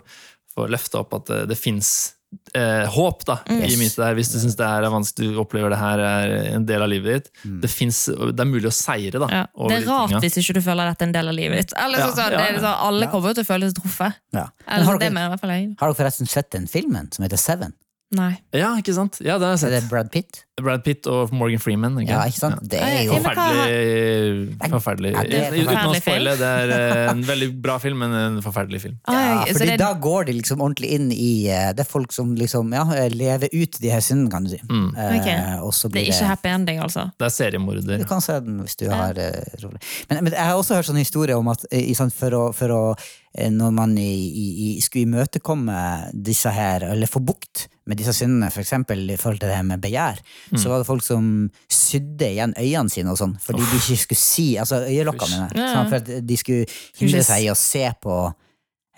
[0.56, 1.92] få løfte opp at det, det fins
[2.54, 4.16] eh, håp da, i midten der.
[4.18, 6.92] Hvis du syns det her er vanskelig, du opplever det her er en del av
[6.92, 7.44] livet ditt.
[7.44, 7.60] Mm.
[7.64, 9.44] Det, finnes, det er mulig å seire da, Ja.
[9.52, 11.78] Det er rart hvis ikke du føler dette er en del av livet ditt.
[11.80, 14.20] Eller Ja, så, sånn, ja, er liksom, Alle kommer jo til å føle seg truffet.
[14.36, 14.48] Ja.
[14.68, 17.42] Eller, har, det dere, i hvert fall har dere forresten sett den filmen som heter
[17.42, 17.76] Seven?
[18.12, 18.34] Nei.
[18.52, 19.21] Ja, ikke sant?
[19.24, 19.86] Ja, det har Er det.
[19.89, 20.41] Brad Pitt?
[20.62, 21.95] Brad Pitt og Morgan Freeman.
[22.02, 22.12] Ikke?
[22.12, 22.60] Ja, ikke sant?
[22.69, 24.58] Det er jo Forferdelig.
[24.74, 25.12] forferdelig.
[25.15, 28.15] Ja, det er Uten å forferdelig spoile, det er eh, en veldig bra film, men
[28.19, 28.97] en forferdelig film.
[29.08, 32.12] Ah, Ja, fordi det, da går de liksom ordentlig inn i eh, Det er folk
[32.15, 32.84] som liksom ja,
[33.15, 34.62] lever ut de her syndene, kan du si.
[34.67, 34.91] Mm.
[34.91, 35.39] Okay.
[35.39, 35.65] Ok.
[35.69, 37.08] og så det er ikke happy ending, altså.
[37.17, 38.04] Det er seriemorder.
[38.04, 39.80] Du kan se den hvis du har eh, rolig.
[40.12, 42.43] Men, men jeg har også hørt sånne historier om at eh, i, sant, for å,
[42.56, 45.80] for å eh, når man i, i, i, skulle imøtekomme
[46.28, 48.74] disse her, eller få bukt med disse syndene, f.eks.
[48.78, 50.20] i forhold til det med begjær,
[50.56, 54.22] så var det folk som sydde igjen øynene sine og sånn, fordi de ikke skulle
[54.22, 55.63] si Altså øyelokkene, mine.
[55.65, 55.72] Ja.
[55.74, 56.65] Sånn, for at de skulle
[57.00, 58.20] hindre seg i å se på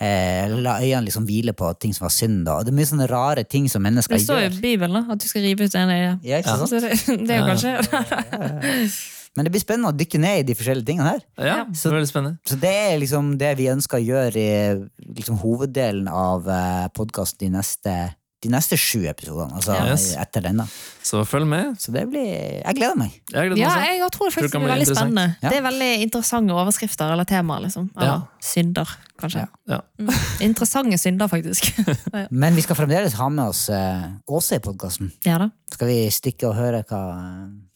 [0.04, 2.44] eh, La øynene liksom hvile på ting som var synd.
[2.46, 2.58] Da.
[2.60, 4.20] Og Det er mye sånne rare ting som mennesker gjør.
[4.20, 6.14] Det står jo i Bibelen da, at du skal rive ut en øye.
[6.28, 6.76] Ja, ikke sant?
[6.84, 8.90] Det, det er jo kanskje
[9.34, 11.24] Men det blir spennende å dykke ned i de forskjellige tingene her.
[11.42, 12.38] Ja, Så- blir spennende.
[12.46, 17.48] Så det er liksom det vi ønsker å gjøre i liksom hoveddelen av uh, podkasten
[17.48, 17.96] de neste
[18.44, 19.56] de neste sju episodene.
[19.58, 20.06] Altså Yes.
[20.20, 20.66] etter denne.
[21.04, 21.78] Så følg med.
[21.82, 22.24] Så det blir
[22.64, 23.12] Jeg gleder meg.
[23.32, 25.26] Jeg gleder meg Ja, jeg tror det Tror det blir veldig spennende.
[25.42, 25.50] Ja.
[25.50, 27.90] Det er veldig interessante overskrifter eller temaer, liksom.
[27.98, 28.22] Eller Ja.
[28.42, 28.88] synder,
[29.20, 29.48] kanskje.
[29.68, 29.82] Ja.
[30.00, 30.14] Mm.
[30.42, 31.74] Interessante synder, faktisk.
[32.32, 35.12] Men vi skal fremdeles ha med oss uh, Åse i podkasten.
[35.26, 35.50] ja.
[35.74, 37.04] Skal vi stikke og høre hva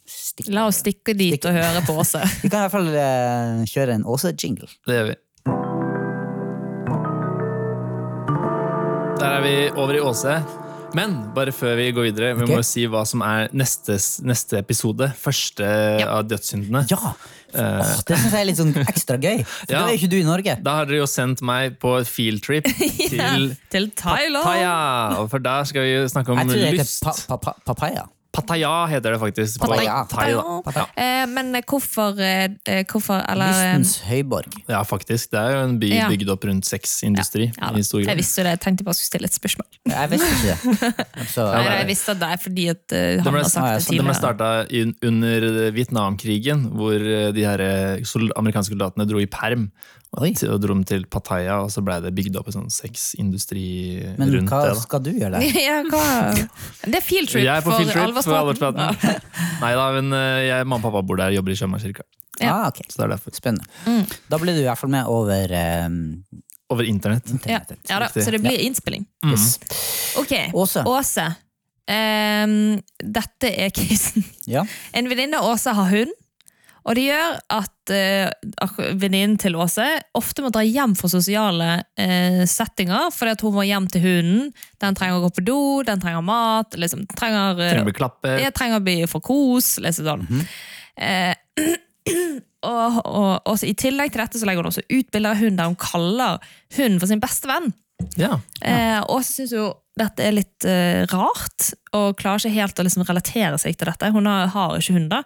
[0.07, 0.51] stikke.
[0.53, 1.49] La oss stikke dit Stikke.
[1.49, 2.21] og høre på Åse.
[2.43, 4.69] Vi kan i hvert fall eh, kjøre en Åse-jingle.
[4.87, 5.15] Det gjør vi.
[9.27, 10.37] Der er vi over i Åse.
[10.95, 12.55] Men bare før vi går videre, vi okay.
[12.55, 15.09] må si hva som er neste, neste episode.
[15.19, 15.67] Første
[16.07, 16.85] av dødssyndene.
[16.87, 17.11] Ja!
[17.57, 19.41] Oh, det syns jeg er litt sånn ekstra gøy.
[19.49, 19.81] For Ja.
[19.81, 20.55] da er jo ikke du i Norge.
[20.63, 22.67] Da har dere jo sendt meg på fieldtrip
[23.11, 24.47] til Til Thailand!
[24.47, 25.27] Pattaya.
[25.31, 27.03] For der skal vi snakke om Jeg tror det lyst.
[27.03, 28.07] heter pa pa pa papaya.
[28.37, 29.59] Pattaya heter det faktisk.
[29.63, 29.95] Pattaya.
[30.09, 30.43] Pattaya.
[30.65, 30.85] Pattaya.
[30.95, 34.53] Eh, men hvorfor, eh, eh, hvorfor Eller Lystens høyborg.
[34.69, 35.31] Ja, faktisk.
[35.33, 36.09] Det er jo en by Ja.
[36.11, 37.49] bygd opp rundt sexindustri.
[37.57, 37.77] ja, da.
[37.77, 39.67] i stor Jeg visste jo det, jeg tenkte bare jeg skulle stille et spørsmål.
[39.87, 41.07] Jeg visste ikke det.
[41.33, 43.49] Så, Nei, det er- jeg visste at det er fordi at uh, han ble, har
[43.49, 43.97] sagt det tidligere.
[43.97, 44.49] det ble starta
[45.07, 46.97] under Vietnamkrigen, hvor
[47.33, 49.71] de her sol amerikanske soldatene dro i perm.
[50.17, 50.31] Oi.
[50.47, 53.65] Og dro dem til Pattaya, og så ble det bygd opp en sånn sexindustri
[54.15, 55.57] rundt hva Men hva skal du gjøre der?
[55.67, 56.05] Ja, hva?
[56.87, 57.91] Det er field trip for field
[58.35, 58.99] alvorspraten.
[59.63, 62.05] Nei da, men eh, jeg, mamma og pappa bor der, jobber i Sjømannskirka.
[62.37, 62.51] Ja.
[62.53, 62.85] Ah, okay.
[62.89, 63.33] Så det er derfor.
[63.33, 63.65] Spennende.
[63.85, 64.03] Mm.
[64.29, 65.53] Da blir du i hvert fall med over
[65.87, 65.97] um,
[66.69, 67.31] Over internett.
[67.47, 69.05] Ja, ja da, så det blir innspilling.
[69.25, 69.55] Yes.
[70.19, 70.83] Ok, Åse.
[70.85, 71.25] Åse.
[71.87, 74.25] Um, dette er krisen.
[74.51, 74.65] Ja.
[74.91, 76.11] En venninne av Åse har hund,
[76.87, 82.45] og det gjør at eh, venninnen til Åse ofte må dra hjem for sosiale eh,
[82.47, 84.45] settinger, fordi at hun må hjem til hunden.
[84.79, 87.97] Den trenger å gå på do, den trenger mat, liksom, trenger, eh, Trenger å bli
[87.97, 88.37] klappet.
[88.45, 89.73] jeg trenger å bli for kos.
[89.83, 90.45] Liksom sånn.
[90.95, 91.35] eh,
[92.67, 95.41] og, og, og så I tillegg til dette så legger hun også ut bilder av
[95.43, 96.39] hunden der hun kaller
[96.77, 97.73] hunden for sin beste venn.
[98.15, 98.37] Ja.
[98.61, 102.83] Eh, og så syns hun dette er litt eh, rart, og klarer ikke helt å
[102.85, 104.11] liksom relatere seg til dette.
[104.13, 105.23] Hun har, har ikke hund, da.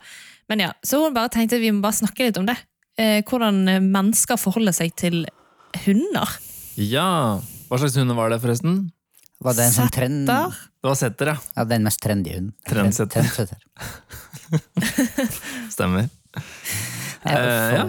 [0.51, 2.57] Men ja, Så hun bare tenkte vi må bare snakke litt om det.
[2.99, 5.23] Eh, hvordan eh, mennesker forholder seg til
[5.85, 6.37] hunder.
[6.75, 7.39] ja.
[7.71, 8.89] Hva slags hund var det, forresten?
[9.39, 10.25] Var det en sånn trend...
[10.27, 11.37] Det var setter, ja.
[11.55, 12.51] Ja, den mest trendy hunden.
[12.67, 13.23] Trendsetter.
[13.31, 13.61] Trendsetter.
[15.77, 16.09] Stemmer.
[17.23, 17.85] Eh, ja.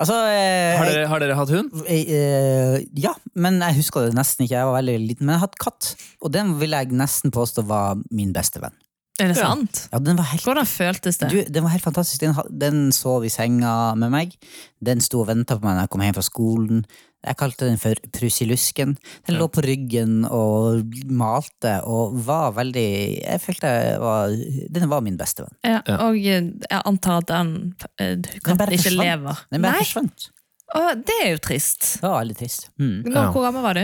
[0.00, 1.70] Altså, eh, Har dere, har dere hatt hund?
[1.86, 4.56] eh, ja, men jeg husker det nesten ikke.
[4.56, 5.92] Jeg var veldig liten, men jeg har hatt katt.
[6.24, 8.74] Og den vil jeg nesten påstå var min beste venn.
[9.20, 9.50] Er det Ja.
[9.50, 9.88] sant?
[9.92, 11.28] Ja, den var helt Hvordan føltes det?
[11.30, 12.20] Du, den var helt fantastisk.
[12.20, 14.34] Den, den sov i senga med meg.
[14.82, 16.84] Den sto og venta på meg når jeg kom hjem fra skolen.
[17.20, 18.94] Jeg kalte den for Prusilusken.
[19.28, 24.32] Den lå på ryggen og malte og var veldig Jeg følte jeg var,
[24.72, 25.56] den var min beste venn.
[25.68, 25.98] Ja, Ja.
[26.06, 29.04] og eh, jeg antar at den eh, Den katten ikke forsvant.
[29.04, 29.42] lever.
[29.52, 30.30] Den bare Nei, forsvant.
[30.76, 31.86] Å, det er jo trist.
[32.00, 32.68] Det var veldig trist.
[32.78, 32.96] Mm.
[33.08, 33.24] Nå, Ja.
[33.34, 33.82] Hvor gammel var du?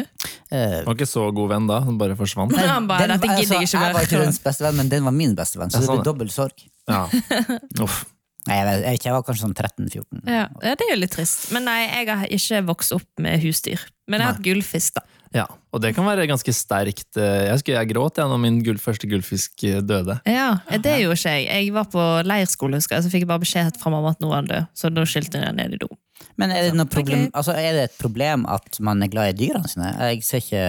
[0.54, 2.52] Eh, Var ikke så god venn da, han bare forsvant.
[2.54, 4.88] Nei, han bare, den- dette gidder jeg ikke jeg var ikke hennes beste venn, men
[4.92, 6.66] den var min beste venn, så Ja, det sånn, ble dobbelt sorg.
[6.86, 7.06] Ja.
[7.84, 8.04] Uff.
[8.46, 10.20] Nei, jeg, vet, jeg, vet ikke, jeg var kanskje sånn 13-14.
[10.30, 11.48] Ja, ja, det er jo litt trist.
[11.50, 13.82] Men nei, jeg har ikke vokst opp med husdyr.
[14.06, 15.02] Men jeg har hatt gullfisk, da.
[15.34, 17.16] Ja, og det kan være ganske sterkt.
[17.18, 20.20] eh, Jeg husker jeg gråt jeg når min gull, første gullfisk eh, døde.
[20.26, 21.46] Ja, Det gjorde ikke jeg.
[21.50, 24.28] Jeg var på leirskole, husker jeg, så fikk jeg bare beskjed fra mamma at nå
[24.30, 24.68] var død.
[24.74, 25.88] Så da skilte jeg ned i do.
[26.36, 27.32] Men er det, noe problem, okay.
[27.34, 29.90] altså, er det et problem at man er glad i dyrene sine?
[30.12, 30.64] Jeg ser ikke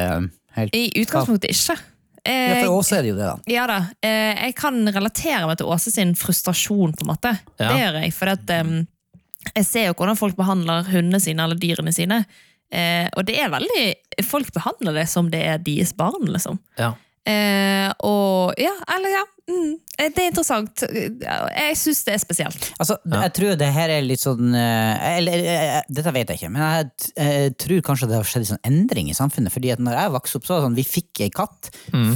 [0.57, 1.77] helt I utgangspunktet ikke.
[1.77, 1.93] Ja,
[2.27, 3.35] Eh, For Åse er det jo det, da.
[3.47, 3.75] Ja da.
[4.03, 7.31] Eh, jeg kan relatere meg til Åse sin frustrasjon, på en måte.
[7.55, 7.69] Ja.
[7.69, 8.13] Det gjør jeg.
[8.17, 8.73] For at, em,
[9.55, 12.25] jeg ser jo hvordan folk behandler hundene sine eller dyrene sine.
[12.73, 13.83] Eh, og det er veldig
[14.27, 16.57] Folk behandler det som det er deres barn, liksom.
[16.79, 16.95] Ja.
[17.27, 19.25] Eh, og ja, eller ja.
[19.47, 20.81] Mm, eh, det er interessant.
[20.91, 22.65] Jeg syns det er spesielt.
[22.83, 23.21] Altså, Ja.
[23.23, 26.63] Jeg tror det her er litt sånn eh, Eller eh, dette vet jeg ikke, men
[26.65, 29.53] jeg, jeg tror kanskje det har skjedd en sånn endring i samfunnet.
[29.55, 31.71] Fordi at når jeg vokste opp, så var det sånn vi fikk ei katt.
[31.95, 32.11] Mm.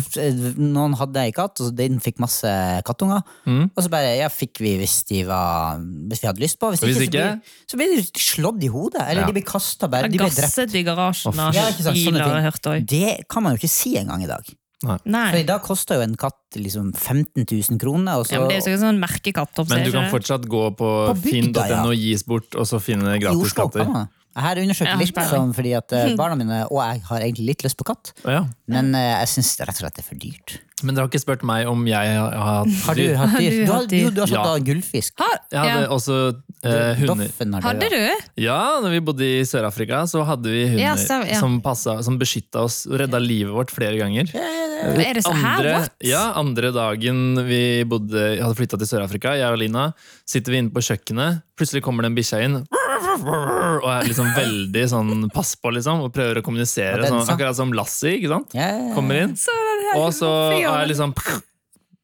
[0.76, 2.52] Noen hadde ei katt, og den fikk masse
[2.88, 3.24] kattunger.
[3.48, 3.64] Mm.
[3.72, 5.80] Og så bare ja, fikk vi hvis, de var,
[6.12, 6.72] hvis vi hadde lyst på.
[6.76, 7.58] Hvis, Hvis ikke, ikke?
[7.72, 9.08] så ble, så ble de slått i hodet.
[9.08, 9.32] Eller Ja.
[9.32, 10.12] de ble kasta bare.
[10.12, 10.52] De ble drept.
[10.52, 12.86] Gasset i garasjen av Ja, ikke sant, sånne biler, òg.
[12.92, 14.44] Det kan man jo ikke si engang i dag.
[14.82, 15.28] For Nei.
[15.44, 18.18] i dag koster jo en katt liksom 15 000 kroner.
[18.18, 19.62] Og så, Ja, men det er jo sånn merkekatt.
[19.70, 21.84] Men du kan fortsatt gå på, På finn.no ja.
[21.86, 24.10] og gis bort, og så finne I gratis Oslo katter.
[24.32, 27.64] Jeg har undersøkt litt, sånn, fordi at eh, barna mine og jeg har egentlig litt
[27.68, 28.14] lyst på katt.
[28.24, 28.46] Ja.
[28.72, 30.60] Men eh, jeg syns rett og slett det er for dyrt.
[30.82, 33.12] Men dere har ikke spurt meg om jeg har hatt Har du dyr.
[33.20, 33.58] hatt dyr?
[33.60, 34.46] du har, du, du har satt Ja.
[34.56, 35.14] av gullfisk.
[35.22, 35.90] Har, Jeg hadde ja.
[35.94, 36.16] også
[36.64, 37.28] eh, hunder.
[37.28, 38.00] Doffen har Hadde du?
[38.42, 41.38] Ja, når vi bodde i Sør-Afrika, så hadde vi hunder Ja, så- ja.
[41.38, 44.32] som, passet- som beskytta oss og redda livet vårt flere ganger.
[44.34, 45.60] Er det så her?
[45.60, 45.94] andre, What?
[46.02, 49.92] ja, andre dagen vi bodde, hadde flytta til Sør-Afrika, jeg og Lina,
[50.26, 51.44] sitter vi inne på kjøkkenet.
[51.62, 52.58] Plutselig kommer det en bikkje inn.
[53.02, 57.08] Og er liksom veldig sånn pass på, liksom, og prøver å kommunisere.
[57.08, 58.18] Sånn, akkurat som Lassie.
[58.20, 58.56] ikke sant?
[58.96, 59.38] Kommer inn.
[59.40, 61.16] Så det Og så er jeg liksom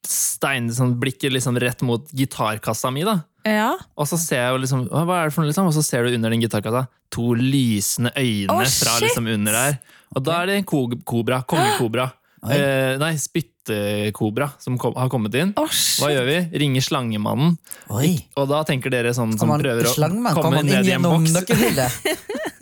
[0.07, 3.03] stein, sånn, blikket liksom rett mot gitarkassa mi.
[3.07, 3.73] da Ja.
[3.97, 5.67] Og så ser jeg jo liksom Hva er det for noe, liksom?
[5.67, 9.79] Og så ser du under den gitarkassa to lysende øyne oh, fra liksom under der.
[10.15, 11.41] Og da er det en ko kobra.
[11.47, 12.09] Kongekobra.
[12.53, 15.53] Eh, nei, spyttekobra som kom, har kommet inn.
[15.59, 16.37] Oh, Hva gjør vi?
[16.63, 17.57] Ringer slangemannen.
[17.93, 18.13] Oi.
[18.39, 19.95] Og da tenker dere sånn som man, prøver å
[20.37, 21.35] komme man inn ned i en boks.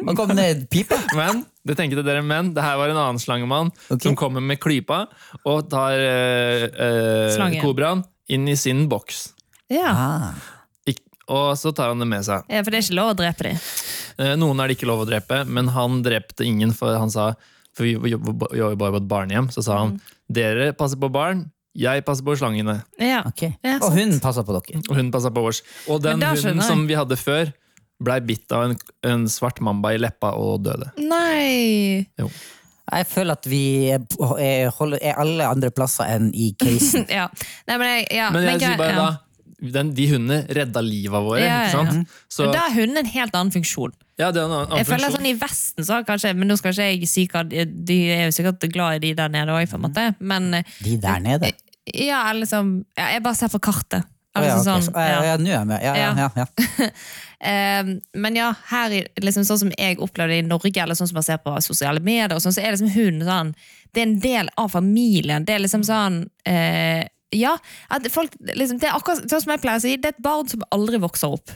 [0.05, 0.99] Han kom kommer ned pipa?
[1.17, 4.03] Men det tenkte dere men det her var en annen slangemann okay.
[4.05, 5.05] som kommer med klypa
[5.41, 9.31] og tar eh, eh, kobraen inn i sin boks.
[9.73, 9.89] Ja.
[9.89, 10.51] Ah.
[10.85, 12.45] Ik og så tar han det med seg.
[12.49, 13.61] ja, for det er ikke lov å drepe dem.
[14.21, 17.31] Eh, Noen er det ikke lov å drepe, men han drepte ingen, for han sa
[17.75, 19.97] For vi jobber jo bare på et barnehjem, så sa han
[20.31, 23.17] dere passer på barn, Jeg passer på slangene, Ja.
[23.27, 23.41] Ok.
[23.63, 24.79] Ja, Og hun passer på dere.
[24.89, 25.61] og hun passer på oss.
[25.91, 27.51] Og den hunden som vi hadde før,
[27.99, 30.87] blei bitt av en, en svart mamba i leppa og døde.
[30.97, 32.07] Nei!
[32.15, 33.61] Jeg føler at vi
[33.91, 34.03] er,
[34.39, 37.07] er, holder, er alle andre plasser enn i casen.
[37.17, 37.27] Ja.
[37.67, 39.05] Nei, men jeg, ja, Men jeg sier bare ja.
[39.05, 41.41] da den, De hundene redda livet våre.
[41.41, 42.03] Ja, ja, ja.
[42.29, 43.95] Så, Men da har hunden en helt annen funksjon.
[44.17, 45.17] Ja, det er en annen, annen Jeg føler funksjon.
[45.19, 47.97] sånn I Vesten så har kanskje Men nå skal ikke jeg si hva De de
[48.15, 50.15] er jo sikkert glad i de der nede òg, på en måte.
[50.19, 51.51] Men eh, De der nede.
[51.93, 54.03] ja, liksom ja, Jeg bare ser på kartet.
[54.35, 54.65] Å ja, Altså, ok.
[54.67, 55.23] sånn, Så- ja, ja.
[55.31, 55.81] ja, nå er jeg med.
[55.83, 56.89] Ja, ja, ja, ja.
[57.45, 57.83] Eh,
[58.15, 61.15] men ja, her i- liksom sånn som jeg opplevde det i Norge, eller sånn som
[61.19, 63.51] man ser på sosiale medier, og sånn, så er liksom hun sånn
[63.93, 65.45] Det er en del av familien.
[65.45, 67.57] Det er liksom sånn eh, Ja,
[67.91, 70.21] at folk liksom, Det er akkurat sånn som jeg pleier å si, det er et
[70.23, 71.51] barn som aldri vokser opp.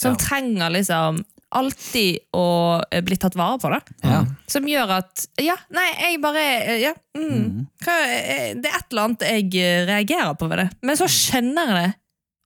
[0.00, 0.18] Som Ja.
[0.18, 1.24] trenger liksom
[1.58, 2.46] alltid å
[2.90, 3.70] eh, bli tatt vare på.
[3.72, 3.80] det
[4.10, 4.20] Ja.
[4.50, 8.92] Som gjør at Ja, nei, jeg bare eh, ja, mm, hva, eh, Det er et
[8.92, 10.68] eller annet jeg reagerer på ved det.
[10.82, 11.90] Men så skjønner jeg det,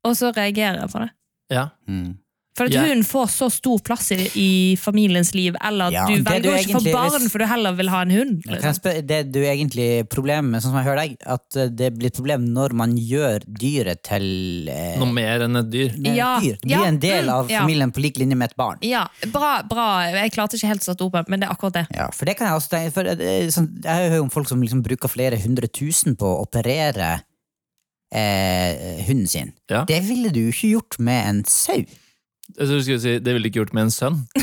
[0.08, 1.10] og så reagerer jeg på det.
[1.54, 1.68] Ja.
[1.88, 2.16] Mm.
[2.58, 2.88] For at yeah.
[2.90, 4.50] hun får så stor plass i, i
[4.80, 7.76] familiens liv, eller at Ja, du velger du ikke egentlig- barn hvis- for du heller
[7.78, 8.42] vil ha en hund.
[8.48, 8.74] Liksom.
[8.80, 12.10] spørre, det du egentlig problemet med, sånn som jeg hører deg, at eh, det blir
[12.10, 15.94] et problem når man gjør dyret til eh, Noe mer enn et dyr.
[16.02, 16.58] Ja, dyr.
[16.58, 17.62] Det blir ja, en del mm, av ja.
[17.62, 18.82] familien på lik linje med et barn.
[18.82, 19.86] Ja, bra, bra.
[20.10, 21.86] Jeg klarte ikke helt å sette ord på det, men det er akkurat det.
[21.94, 24.60] Ja, for det kan jeg også tenke, for er sånn, Jeg hører om folk som
[24.60, 27.20] liksom bruker flere hundre tusen på å operere
[28.10, 29.52] eh, hunden sin.
[29.70, 29.84] Ja.
[29.88, 31.84] Det ville du jo ikke gjort med en sau.
[32.56, 34.16] Jeg tror du skulle si, Det ville du ikke gjort med en sønn.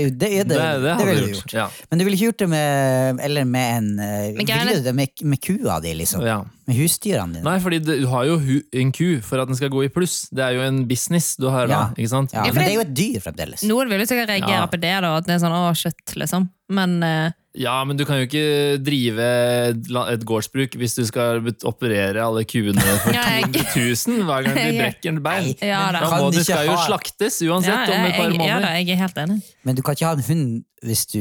[0.00, 1.40] jo, Det, det, det, Det, det ville du gjort.
[1.42, 1.52] gjort.
[1.56, 1.66] Ja.
[1.90, 5.24] Men du ville ikke gjort det med Eller med en eh, Ville du det med,
[5.26, 6.22] med kua di, liksom?
[6.24, 6.38] Ja.
[6.70, 7.44] Med husdyrene dine?
[7.48, 10.28] Nei, fordi du har jo hu en ku for at den skal gå i pluss.
[10.30, 11.74] Det er jo en business du har da.
[11.74, 11.98] Ja.
[11.98, 12.32] ikke sant?
[12.36, 13.64] Ja, men det- er jo et dyr fremdeles.
[13.66, 14.70] Noen vil jo sikkert reagere Ja.
[14.70, 16.48] på det, da, at det er sånn å, shit, liksom.
[16.70, 22.22] Men eh, Ja, men du kan jo ikke drive et gårdsbruk hvis du skal operere
[22.22, 25.48] alle kuene for Ja, jeg- 200 000 hver gang de brekker et bein.
[25.58, 25.98] Ja, da.
[25.98, 28.68] du Da må du skal jo slaktes ja, uansett om et par måneder.
[28.68, 29.40] ja, jeg er helt enig.
[29.66, 30.46] Men du kan ikke ha en hund
[30.86, 31.18] hvis du,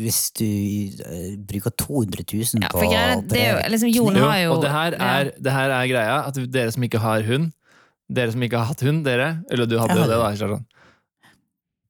[0.00, 0.46] hvis du
[1.02, 4.62] uh, bruker 200 000 Ja, på for å er jo, liksom, Jon har jo og
[4.62, 7.50] det her, er, det her er greia, at dere som ikke har hund
[8.08, 10.30] Dere som ikke har hatt hund, dere Eller du hadde jo det, da.
[10.38, 10.64] Kjartan.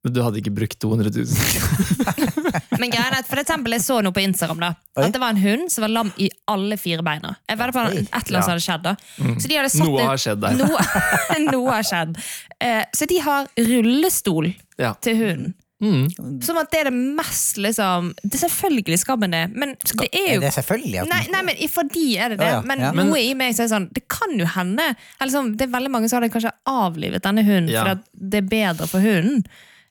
[0.03, 2.27] Men du hadde ikke brukt 200 000.
[2.81, 5.05] Men greien er at for eksempel, jeg så noe på Instagram da Oi.
[5.05, 7.35] At det var en hund som var lam i alle fire beina.
[7.47, 8.95] Jeg vet på et eller annet som hadde skjedd da
[9.39, 10.59] Så de hadde satt Noe har skjedd der.
[10.59, 10.83] Noe,
[11.53, 12.17] noe har skjedd.
[12.59, 14.93] Eh, så de har rullestol Ja.
[15.03, 15.55] til hunden.
[15.79, 16.09] Mm.
[16.43, 20.09] Som at det er det mest liksom Det er selvfølgelig skal man det, men det
[20.09, 22.49] er Er jo det selvfølgelig at Nei, nei, men i- for de er det det.
[22.49, 22.89] Ja, ja, Men ja.
[22.91, 24.89] noe i meg så er det sånn Det kan jo hende
[25.21, 27.85] eller sånn, Det er veldig mange som hadde kanskje avlivet denne hunden Ja.
[27.85, 29.45] fordi at det er bedre for hunden.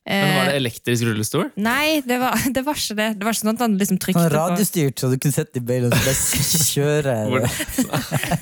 [0.08, 1.50] Men var Eh, det elektrisk rullestol?
[1.60, 3.08] Nei, det var, det var ikke det.
[3.20, 5.64] Det var ikke sånn at han liksom trykte på radiostyrt, så du kunne sitte i
[5.68, 6.14] bilen og bare
[6.72, 7.16] kjøre,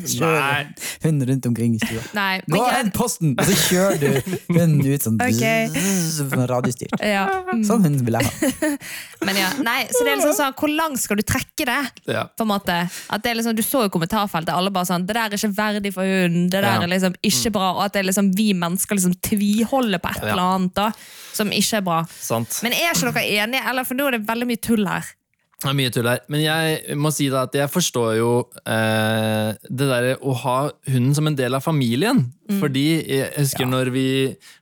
[0.07, 0.67] kjøre
[1.05, 2.03] hunden rundt omkring i stua.
[2.17, 3.35] Nei, Gå men og hent posten!
[3.39, 5.45] Og så kjører du hunden ut sånn, Ok.
[6.17, 6.97] sånn radiostyrt.
[7.03, 7.25] Ja.
[7.51, 7.65] mm.
[7.67, 8.71] Sånn hund vil jeg ha.
[9.27, 11.79] Men ja, nei, så det er liksom sånn, Hvor langt skal du trekke det?
[12.13, 12.27] Ja.
[12.37, 12.75] på en måte
[13.11, 15.51] At det er liksom, Du så jo kommentarfeltet, alle bare sånn Det der er ikke
[15.57, 16.49] verdig for hunden.
[16.53, 16.83] Det der Ja.
[16.85, 17.71] er liksom ikke bra.
[17.79, 20.33] Og at det er liksom vi mennesker liksom tviholder på et Ja.
[20.35, 20.91] eller annet da
[21.37, 22.01] som ikke er bra.
[22.09, 22.61] Sant.
[22.67, 23.63] Men er ikke dere enige?
[23.71, 25.15] Eller For nå er det veldig mye tull her.
[25.57, 26.21] Det er mye tull her.
[26.33, 28.33] Men jeg må si da at jeg forstår jo
[28.69, 30.57] eh, det derre å ha
[30.91, 32.27] hunden som en del av familien.
[32.47, 32.61] Mm.
[32.63, 34.07] Fordi jeg husker når vi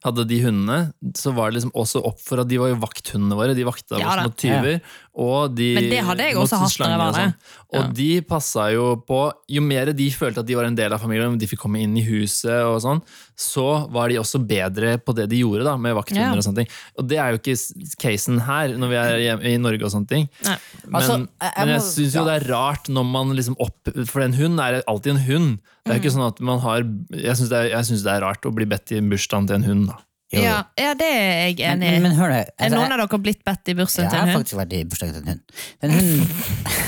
[0.04, 3.36] hadde de hundene, så var det liksom også opp for at de var jo vakthundene
[3.36, 3.54] våre.
[3.54, 4.80] De vakta Ja oss mot tyver.
[5.14, 7.34] Og de Men det hadde jeg også hatt når jeg var og sånn.
[7.74, 7.90] Og Ja.
[7.92, 9.18] de passa jo på
[9.48, 11.94] Jo mer de følte at de var en del av familien, de fikk komme inn
[11.96, 13.02] i huset og sånn,
[13.36, 16.40] så var de også bedre på det de gjorde da, med vakthunder Ja.
[16.40, 16.68] og sånne ting.
[16.98, 17.58] Og det er jo ikke
[18.00, 20.28] casen her, når vi er hjemme i Norge og sånne ting.
[20.42, 20.56] Nei.
[20.86, 22.24] Men, Altså, jeg- jeg men jeg syns jo ja.
[22.38, 25.58] det er rart når man liksom opp For en hund er alltid en hund.
[25.84, 26.00] Det er Mm.
[26.02, 26.78] ikke sånn at man har
[27.12, 29.86] Jeg syns det, det er rart å bli bedt i bursdagen til en hund.
[29.88, 29.98] da.
[30.32, 31.98] Ja, ja, det er jeg enig i.
[32.00, 34.28] men hør altså, Er noen av dere blitt bedt i bursdagen til en hund?
[34.28, 35.40] Jeg har faktisk vært i bursdagen til en hund.
[35.82, 36.28] Men hun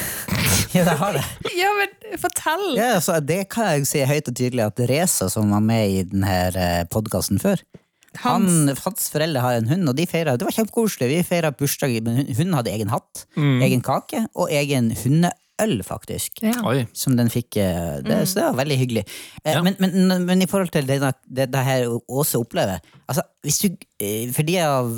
[0.77, 1.25] Ja, det har det.
[1.57, 2.65] Ja, men fortell!
[2.77, 6.03] Ja, altså, det kan jeg si høyt og tydelig at Reza, som var med i
[6.05, 7.61] denne podkasten før
[8.25, 8.81] han, Hans.
[8.81, 11.09] hans foreldre har en hund, og de feiret, det var kjempekoselig.
[11.11, 14.91] Vi feira bursdag, men hun- hunden hadde egen hatt, egen kake og egen
[15.61, 16.43] hundeøl, faktisk.
[16.43, 16.85] Ja.
[16.93, 19.05] Som den fikk eh, det, Så det var veldig hyggelig.
[19.45, 19.63] Eh, Ja.
[19.63, 23.77] men, men, men i forhold til det, det, det her Åse opplever altså, hvis du,
[24.01, 24.91] eh, For de av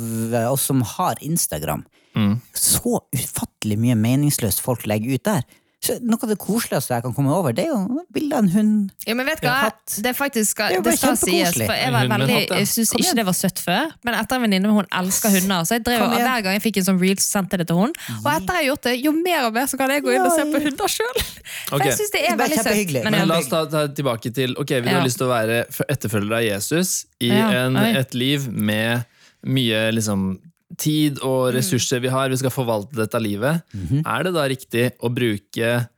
[0.53, 1.85] oss som har Instagram,
[2.17, 2.39] Mm.
[2.57, 5.43] så ufattelig mye meningsløst folk legger ut der.
[5.79, 8.49] Så noe av det koseligste jeg kan komme over, det er jo bilde av en
[8.51, 8.71] hund.
[9.07, 9.69] Ja, men vet du Ja, hva?
[9.69, 9.93] hatt.
[10.03, 13.13] Det er faktisk Det er det skal sies, for jeg var veldig, jeg syns ikke
[13.15, 16.17] det var søtt før, men etter en venninne hun elsker hunder, så jeg drev, og
[16.19, 17.93] hver gang jeg fikk en sånn reel, så sendte jeg det til hun.
[18.19, 20.25] Og etter jeg har gjort det, jo mer og mer så kan jeg gå inn
[20.27, 21.23] og se på hunder sjøl.
[21.69, 21.87] Okay.
[21.89, 22.93] Jeg syns det er veldig søtt.
[23.05, 24.99] Men Men la oss ta, ta tilbake til Ok, vi Ja.
[24.99, 29.05] har lyst til å være etterfølger av Jesus i Ja, en, et liv med
[29.45, 30.39] mye liksom
[30.77, 31.25] tid Mm.
[31.27, 32.29] og ressurser vi har.
[32.29, 33.61] Vi skal forvalte dette livet.
[33.73, 34.03] Mhm.
[34.05, 35.89] Er det da riktig å bruke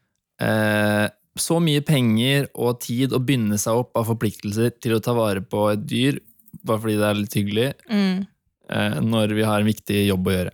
[0.41, 1.07] eh,
[1.37, 5.41] så mye penger og tid og binde seg opp av forpliktelser til å ta vare
[5.41, 6.19] på et dyr,
[6.65, 8.27] bare fordi det er litt hyggelig, Mm.
[8.69, 10.51] eh, når vi har en viktig jobb å gjøre?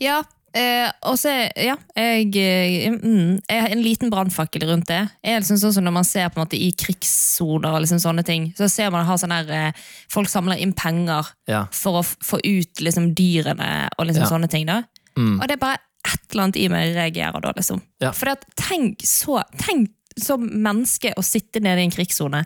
[0.00, 0.22] Ja,
[0.54, 5.00] eh, og så ja, jeg, eh, mm, jeg har en liten brannfakkel rundt det.
[5.24, 8.00] Jeg er liksom sånn som Når man ser på en måte i krigssoner, og liksom
[8.02, 9.72] sånne ting, så ser man har sånn her, eh,
[10.12, 11.66] folk samler inn penger Ja.
[11.72, 14.30] for å få ut liksom, dyrene og liksom Ja.
[14.30, 14.66] sånne ting.
[14.66, 14.82] da.
[15.16, 15.40] Mm.
[15.40, 17.80] Og det er bare et eller annet i meg reagerer da, liksom.
[18.00, 18.10] Ja.
[18.12, 22.44] For tenk så Tenk som menneske å sitte nede i en krigssone,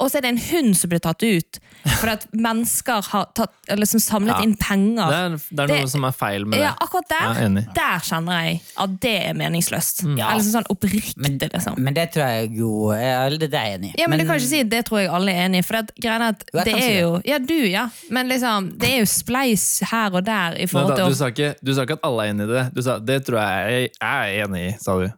[0.00, 1.58] og så er det en hund som blir tatt ut
[2.00, 4.42] For at mennesker har tatt, liksom samlet Ja.
[4.44, 5.08] inn penger.
[5.08, 6.64] Det er, det er noe Det- som er feil med det.
[6.66, 7.48] Ja, akkurat der, Ja,
[7.78, 10.02] der kjenner jeg at det er meningsløst.
[10.18, 10.30] Ja.
[10.32, 11.78] Eller sånn oppriktig, Men, liksom.
[11.78, 13.94] men det tror jeg jo Eller det er jeg enig i.
[14.02, 15.62] Ja, men, det kan ikke si, det tror jeg alle er enig i.
[15.62, 17.00] For at, greien er at Jo, det er det.
[17.00, 17.88] jo Ja, du, ja.
[18.10, 21.54] Men liksom, det er jo spleis her og der i forhold til du, sa ikke,
[21.64, 22.74] du sa ikke at alle er enig i det.
[22.74, 25.08] Du sa det tror jeg jeg er enig i, sa du.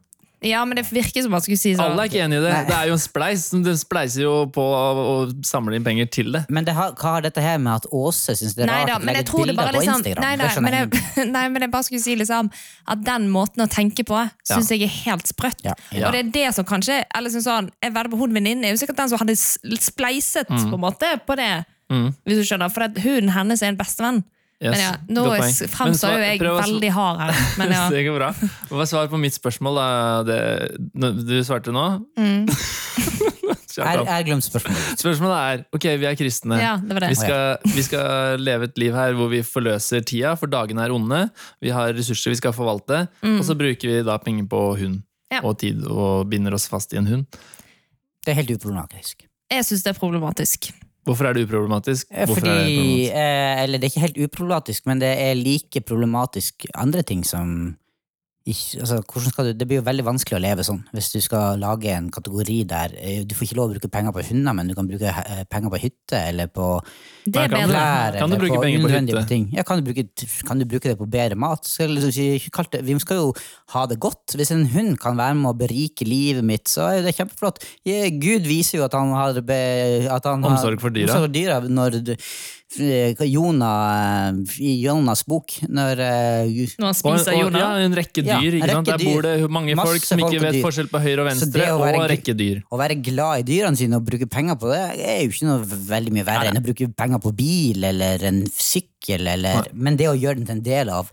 [0.43, 2.53] Ja, men det virker som man skulle si sånn Alle er ikke enig i det.
[2.53, 2.63] Nei.
[2.67, 3.45] Det er jo en spleis.
[3.53, 5.13] Du spleiser jo på å,
[5.47, 6.43] samle inn penger til det.
[6.51, 8.91] Men det har, hva har dette her med at Åse syns det er Nei rart
[8.91, 10.23] da, å men legge bilder på liksom Instagram?
[10.27, 12.51] nei, Det nei, men jeg nei, men jeg bare skulle si liksom
[12.97, 14.19] At den måten å tenke på
[14.49, 15.63] syns jeg er helt sprøtt.
[15.65, 16.09] Ja, ja.
[16.09, 18.75] Og det er det som kanskje Eller som sånn, Jeg vedder på hun venninnen er
[18.75, 20.69] jo sikkert den som hadde spleiset Mm.
[20.71, 21.65] på en måte på det.
[21.93, 22.09] Mm.
[22.27, 24.23] Hvis du skjønner, For at hunden hennes er en bestevenn.
[24.63, 25.23] Yes, Men ja, Nå
[25.73, 27.39] fremstår jo jeg veldig hard her.
[27.59, 27.81] Men ja.
[27.91, 28.29] Det går bra.
[28.71, 29.81] Hva er svaret på mitt spørsmål?
[29.81, 29.87] Da?
[30.29, 30.41] Det,
[31.27, 31.87] du svarte nå?
[32.15, 32.45] Mm.
[33.73, 34.99] Jeg glemte har glemt spørsmålet.
[35.01, 36.59] Spørsmålet er ok, vi er kristne.
[36.61, 37.09] ja, det var det.
[37.15, 40.93] Vi skal, vi skal leve et liv her hvor vi forløser tida, for dagene er
[40.93, 41.23] onde.
[41.65, 45.01] Vi har ressurser vi skal forvalte, og så bruker vi da penger på hund
[45.33, 45.39] Mm.
[45.39, 45.39] Ja.
[45.49, 47.23] og tid og binder oss fast i en hund.
[48.21, 49.23] Det er helt uproblematisk.
[49.49, 50.69] Jeg syns det er problematisk.
[51.05, 52.07] Hvorfor er det uproblematisk?
[52.13, 53.15] Eh, Hvorfor er det problematisk?
[53.19, 57.77] eh, eller det er ikke helt uproblematisk, men det er like problematisk andre ting som
[58.43, 58.97] ikke, altså,
[59.31, 62.09] skal du, Det blir jo veldig vanskelig å leve sånn hvis du skal lage en
[62.13, 64.89] kategori der eh, du får ikke lov å bruke penger på hunder, men du kan
[64.89, 66.67] bruke eh, penger på hytte eller på
[67.25, 69.25] Det er kan klær Kan du eller bruke på penger på hytte?
[69.31, 69.47] ting.
[69.55, 70.07] Ja, kan, du bruke,
[70.49, 71.69] kan du bruke det på bedre mat?
[71.71, 73.29] Skal, liksom ikke kalt det, vi skal jo
[73.77, 74.35] ha det godt.
[74.39, 77.63] Hvis en hund kan være med å berike livet mitt, så er det kjempeflott.
[78.23, 79.63] Gud viser jo at han har, be,
[80.11, 81.13] at han har Omsorg for dyra.
[81.13, 82.17] omsorg for dyra når du,
[82.79, 87.61] Jonah, I Jonas bok, når eh, Når han spiser Jonah.
[87.61, 88.55] ja, en rekke Ja, dyr.
[88.55, 88.89] en ikke sant?
[88.89, 90.63] rekke Der bor det mange Masse folk som ikke folk vet dyr.
[90.67, 92.63] forskjell på høyre og Så det venstre, å og være- rekke dyr.
[92.73, 95.61] Å være glad i dyrene sine og bruke penger på det, er jo ikke noe
[95.93, 100.09] veldig mye verre enn å bruke penger på bil eller en sykkel, eller, men det
[100.09, 101.11] å gjøre den til en del av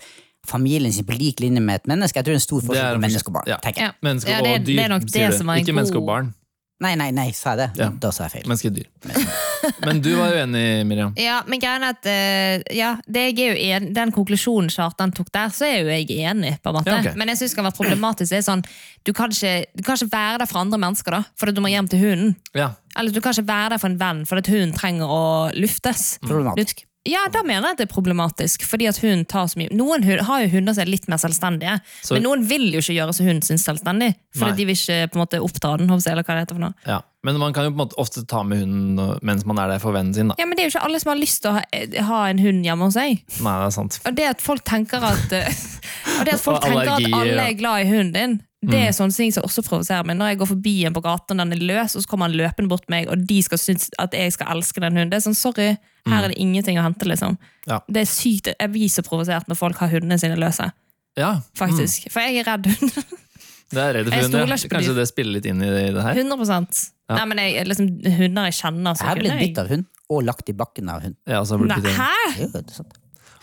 [0.48, 2.96] familien sin på lik linje med et menneske, jeg tror det er en stor forskjell
[2.96, 3.48] på menneske og barn.
[3.48, 3.58] Ja.
[3.76, 3.92] Ja.
[4.02, 5.38] Ja, er- og dyr, det er det sier du.
[5.38, 6.34] som en Ikke menneske og barn.
[6.82, 7.78] Nei, nei, nei, sa jeg det?
[7.84, 7.90] Ja.
[8.00, 8.48] Da sa jeg feil.
[8.48, 8.88] Menneske og dyr.
[9.86, 11.14] Men du var uenig, Miriam.
[11.20, 15.14] Ja, men greien er at eh, ja, det jeg er jo en, Den konklusjonen Kjartan
[15.16, 16.56] tok der, så er jo jeg enig.
[16.64, 16.92] på en måte.
[16.92, 17.16] Ja, okay.
[17.20, 18.32] Men jeg synes det kan være problematisk.
[18.32, 18.66] Det er sånn,
[19.08, 21.72] du, kan ikke, du kan ikke være der for andre mennesker, da, fordi du må
[21.74, 22.36] hjem til hunden.
[22.58, 22.74] Ja.
[22.98, 25.24] Eller du kan ikke være der for en venn fordi hunden trenger å
[25.56, 26.16] luftes.
[26.26, 26.86] Problematisk.
[27.08, 28.66] Ja, da mener jeg at det er problematisk.
[28.68, 31.80] Fordi at hun tar så mye Noen har jo hunder som er litt mer selvstendige,
[32.04, 34.16] Så- men noen vil jo ikke gjøre så hunden sin selvstendig.
[34.36, 34.58] Fordi Nei.
[34.58, 35.88] de vil ikke på en måte oppdra den.
[35.88, 36.74] jeg, Eller hva det heter for noe.
[36.86, 37.02] ja.
[37.22, 39.80] Men man kan jo på en måte ofte ta med hunden mens man er der
[39.80, 40.30] for vennen sin.
[40.30, 40.36] Da.
[40.40, 42.38] Ja, Men det er jo ikke alle som har lyst til å ha, ha en
[42.40, 43.24] hund hjemme hos seg.
[43.42, 44.00] Nei, det er sant.
[44.06, 45.50] Og det at folk tenker at eh,
[46.20, 48.88] Og det at folk tenker at alle er glad i hunden din, det Mm.
[48.88, 50.18] er sånne ting som også provoserer meg.
[50.18, 52.36] Når jeg går forbi en på gaten, og den er løs, og så kommer han
[52.36, 55.10] løpende bort meg, og de skal synes at jeg skal elske den hunden.
[55.10, 55.78] Det er sånn, sorry,
[56.08, 57.36] her er det ingenting å hente, liksom.
[57.36, 57.56] Mm.
[57.70, 57.80] Ja.
[57.88, 60.72] Det er sykt, Jeg blir så provosert når folk har hundene sine løse,
[61.20, 62.08] Ja, faktisk.
[62.14, 62.94] For jeg er redd hund.
[62.96, 63.20] mm.
[63.76, 64.56] det er redd for hunder.
[64.72, 66.24] Kanskje det spiller litt inn i det, i det her?
[66.24, 66.48] 100
[67.10, 67.16] Ja.
[67.18, 67.88] Nei, men jeg, liksom,
[68.20, 71.02] Hunder jeg kjenner, så Jeg har blitt bitt av hund, og lagt i bakken av
[71.02, 71.16] hund.
[71.26, 72.12] Ja, så har det Nei, hæ?
[72.38, 73.00] Jo, det er sant.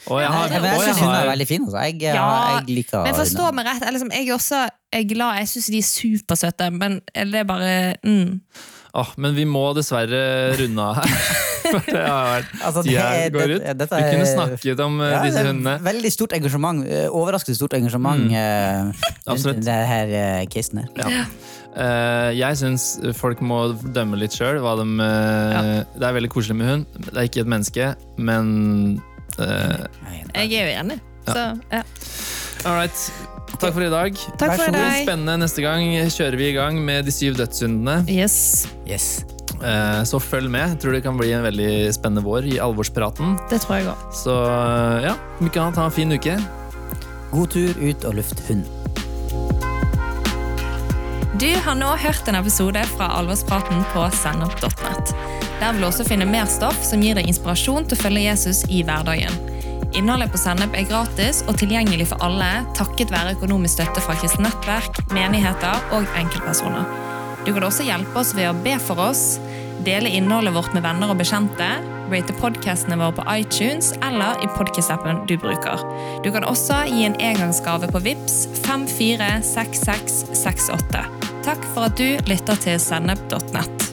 [0.07, 1.67] Og jeg har, Jeg, jeg, jeg syns den er veldig fine.
[1.67, 1.85] Altså.
[1.87, 2.27] Jeg, Ja,
[2.61, 4.63] jeg liker Men forstå meg rett, jeg, liksom, jeg er også
[4.97, 7.71] jeg er glad, jeg syns de er supersøte, men det er bare
[8.07, 8.41] mm.
[8.97, 10.21] Oh, Men vi må dessverre
[10.57, 11.17] runde av her.
[11.67, 13.65] For det har vært Altså, det går ut.
[13.81, 15.75] det- Vi kunne snakket om eh, Ja, disse hundene.
[15.85, 16.87] Veldig stort engasjement.
[16.87, 19.65] eh, Overraskende stort engasjement eh, rundt Absolutt.
[19.67, 20.89] det her uh, casen her.
[21.03, 21.25] Ja.
[21.77, 22.87] Uh, jeg syns
[23.19, 24.63] folk må dømme litt sjøl.
[24.63, 26.87] Det er veldig koselig med hund.
[27.11, 30.99] Det er ikke et menneske, men eh, Jeg er jo enig.
[31.27, 31.83] Så, ja.
[32.67, 33.07] All right.
[33.57, 34.19] Takk for i dag.
[34.41, 35.07] Takk for deg.
[35.07, 35.39] Spennende.
[35.45, 38.03] Neste gang kjører vi i gang med de syv dødssyndene.
[38.11, 39.25] Yes, Yes.
[39.57, 40.75] Eh, Så følg med.
[40.75, 43.39] Jeg tror det kan bli en veldig spennende vår i alvorspraten.
[43.51, 44.25] det tror jeg også.
[44.27, 44.35] Så
[45.07, 46.37] ja, om ikke annet, ha en fin uke.
[47.33, 48.65] God tur ut og luft hund.
[51.41, 55.11] Du har nå hørt en episode fra Alvorspraten på sennep.net.
[55.61, 58.63] Der vil du også finne mer stoff som gir deg inspirasjon til å følge Jesus
[58.73, 59.37] i hverdagen.
[59.99, 64.47] Innholdet på Sennep er gratis og tilgjengelig for alle takket være økonomisk støtte fra kristent
[64.47, 66.89] nettverk, menigheter og enkeltpersoner.
[67.45, 69.37] Du kan også hjelpe oss ved å be for oss,
[69.87, 71.69] dele innholdet vårt med venner og bekjente,
[72.11, 75.79] rate podcastene våre på iTunes eller i podcast-appen du bruker.
[76.27, 81.01] Du kan også gi en engangsgave på VIPS 546668.
[81.47, 83.86] Takk for at du lytter til sennep.nett.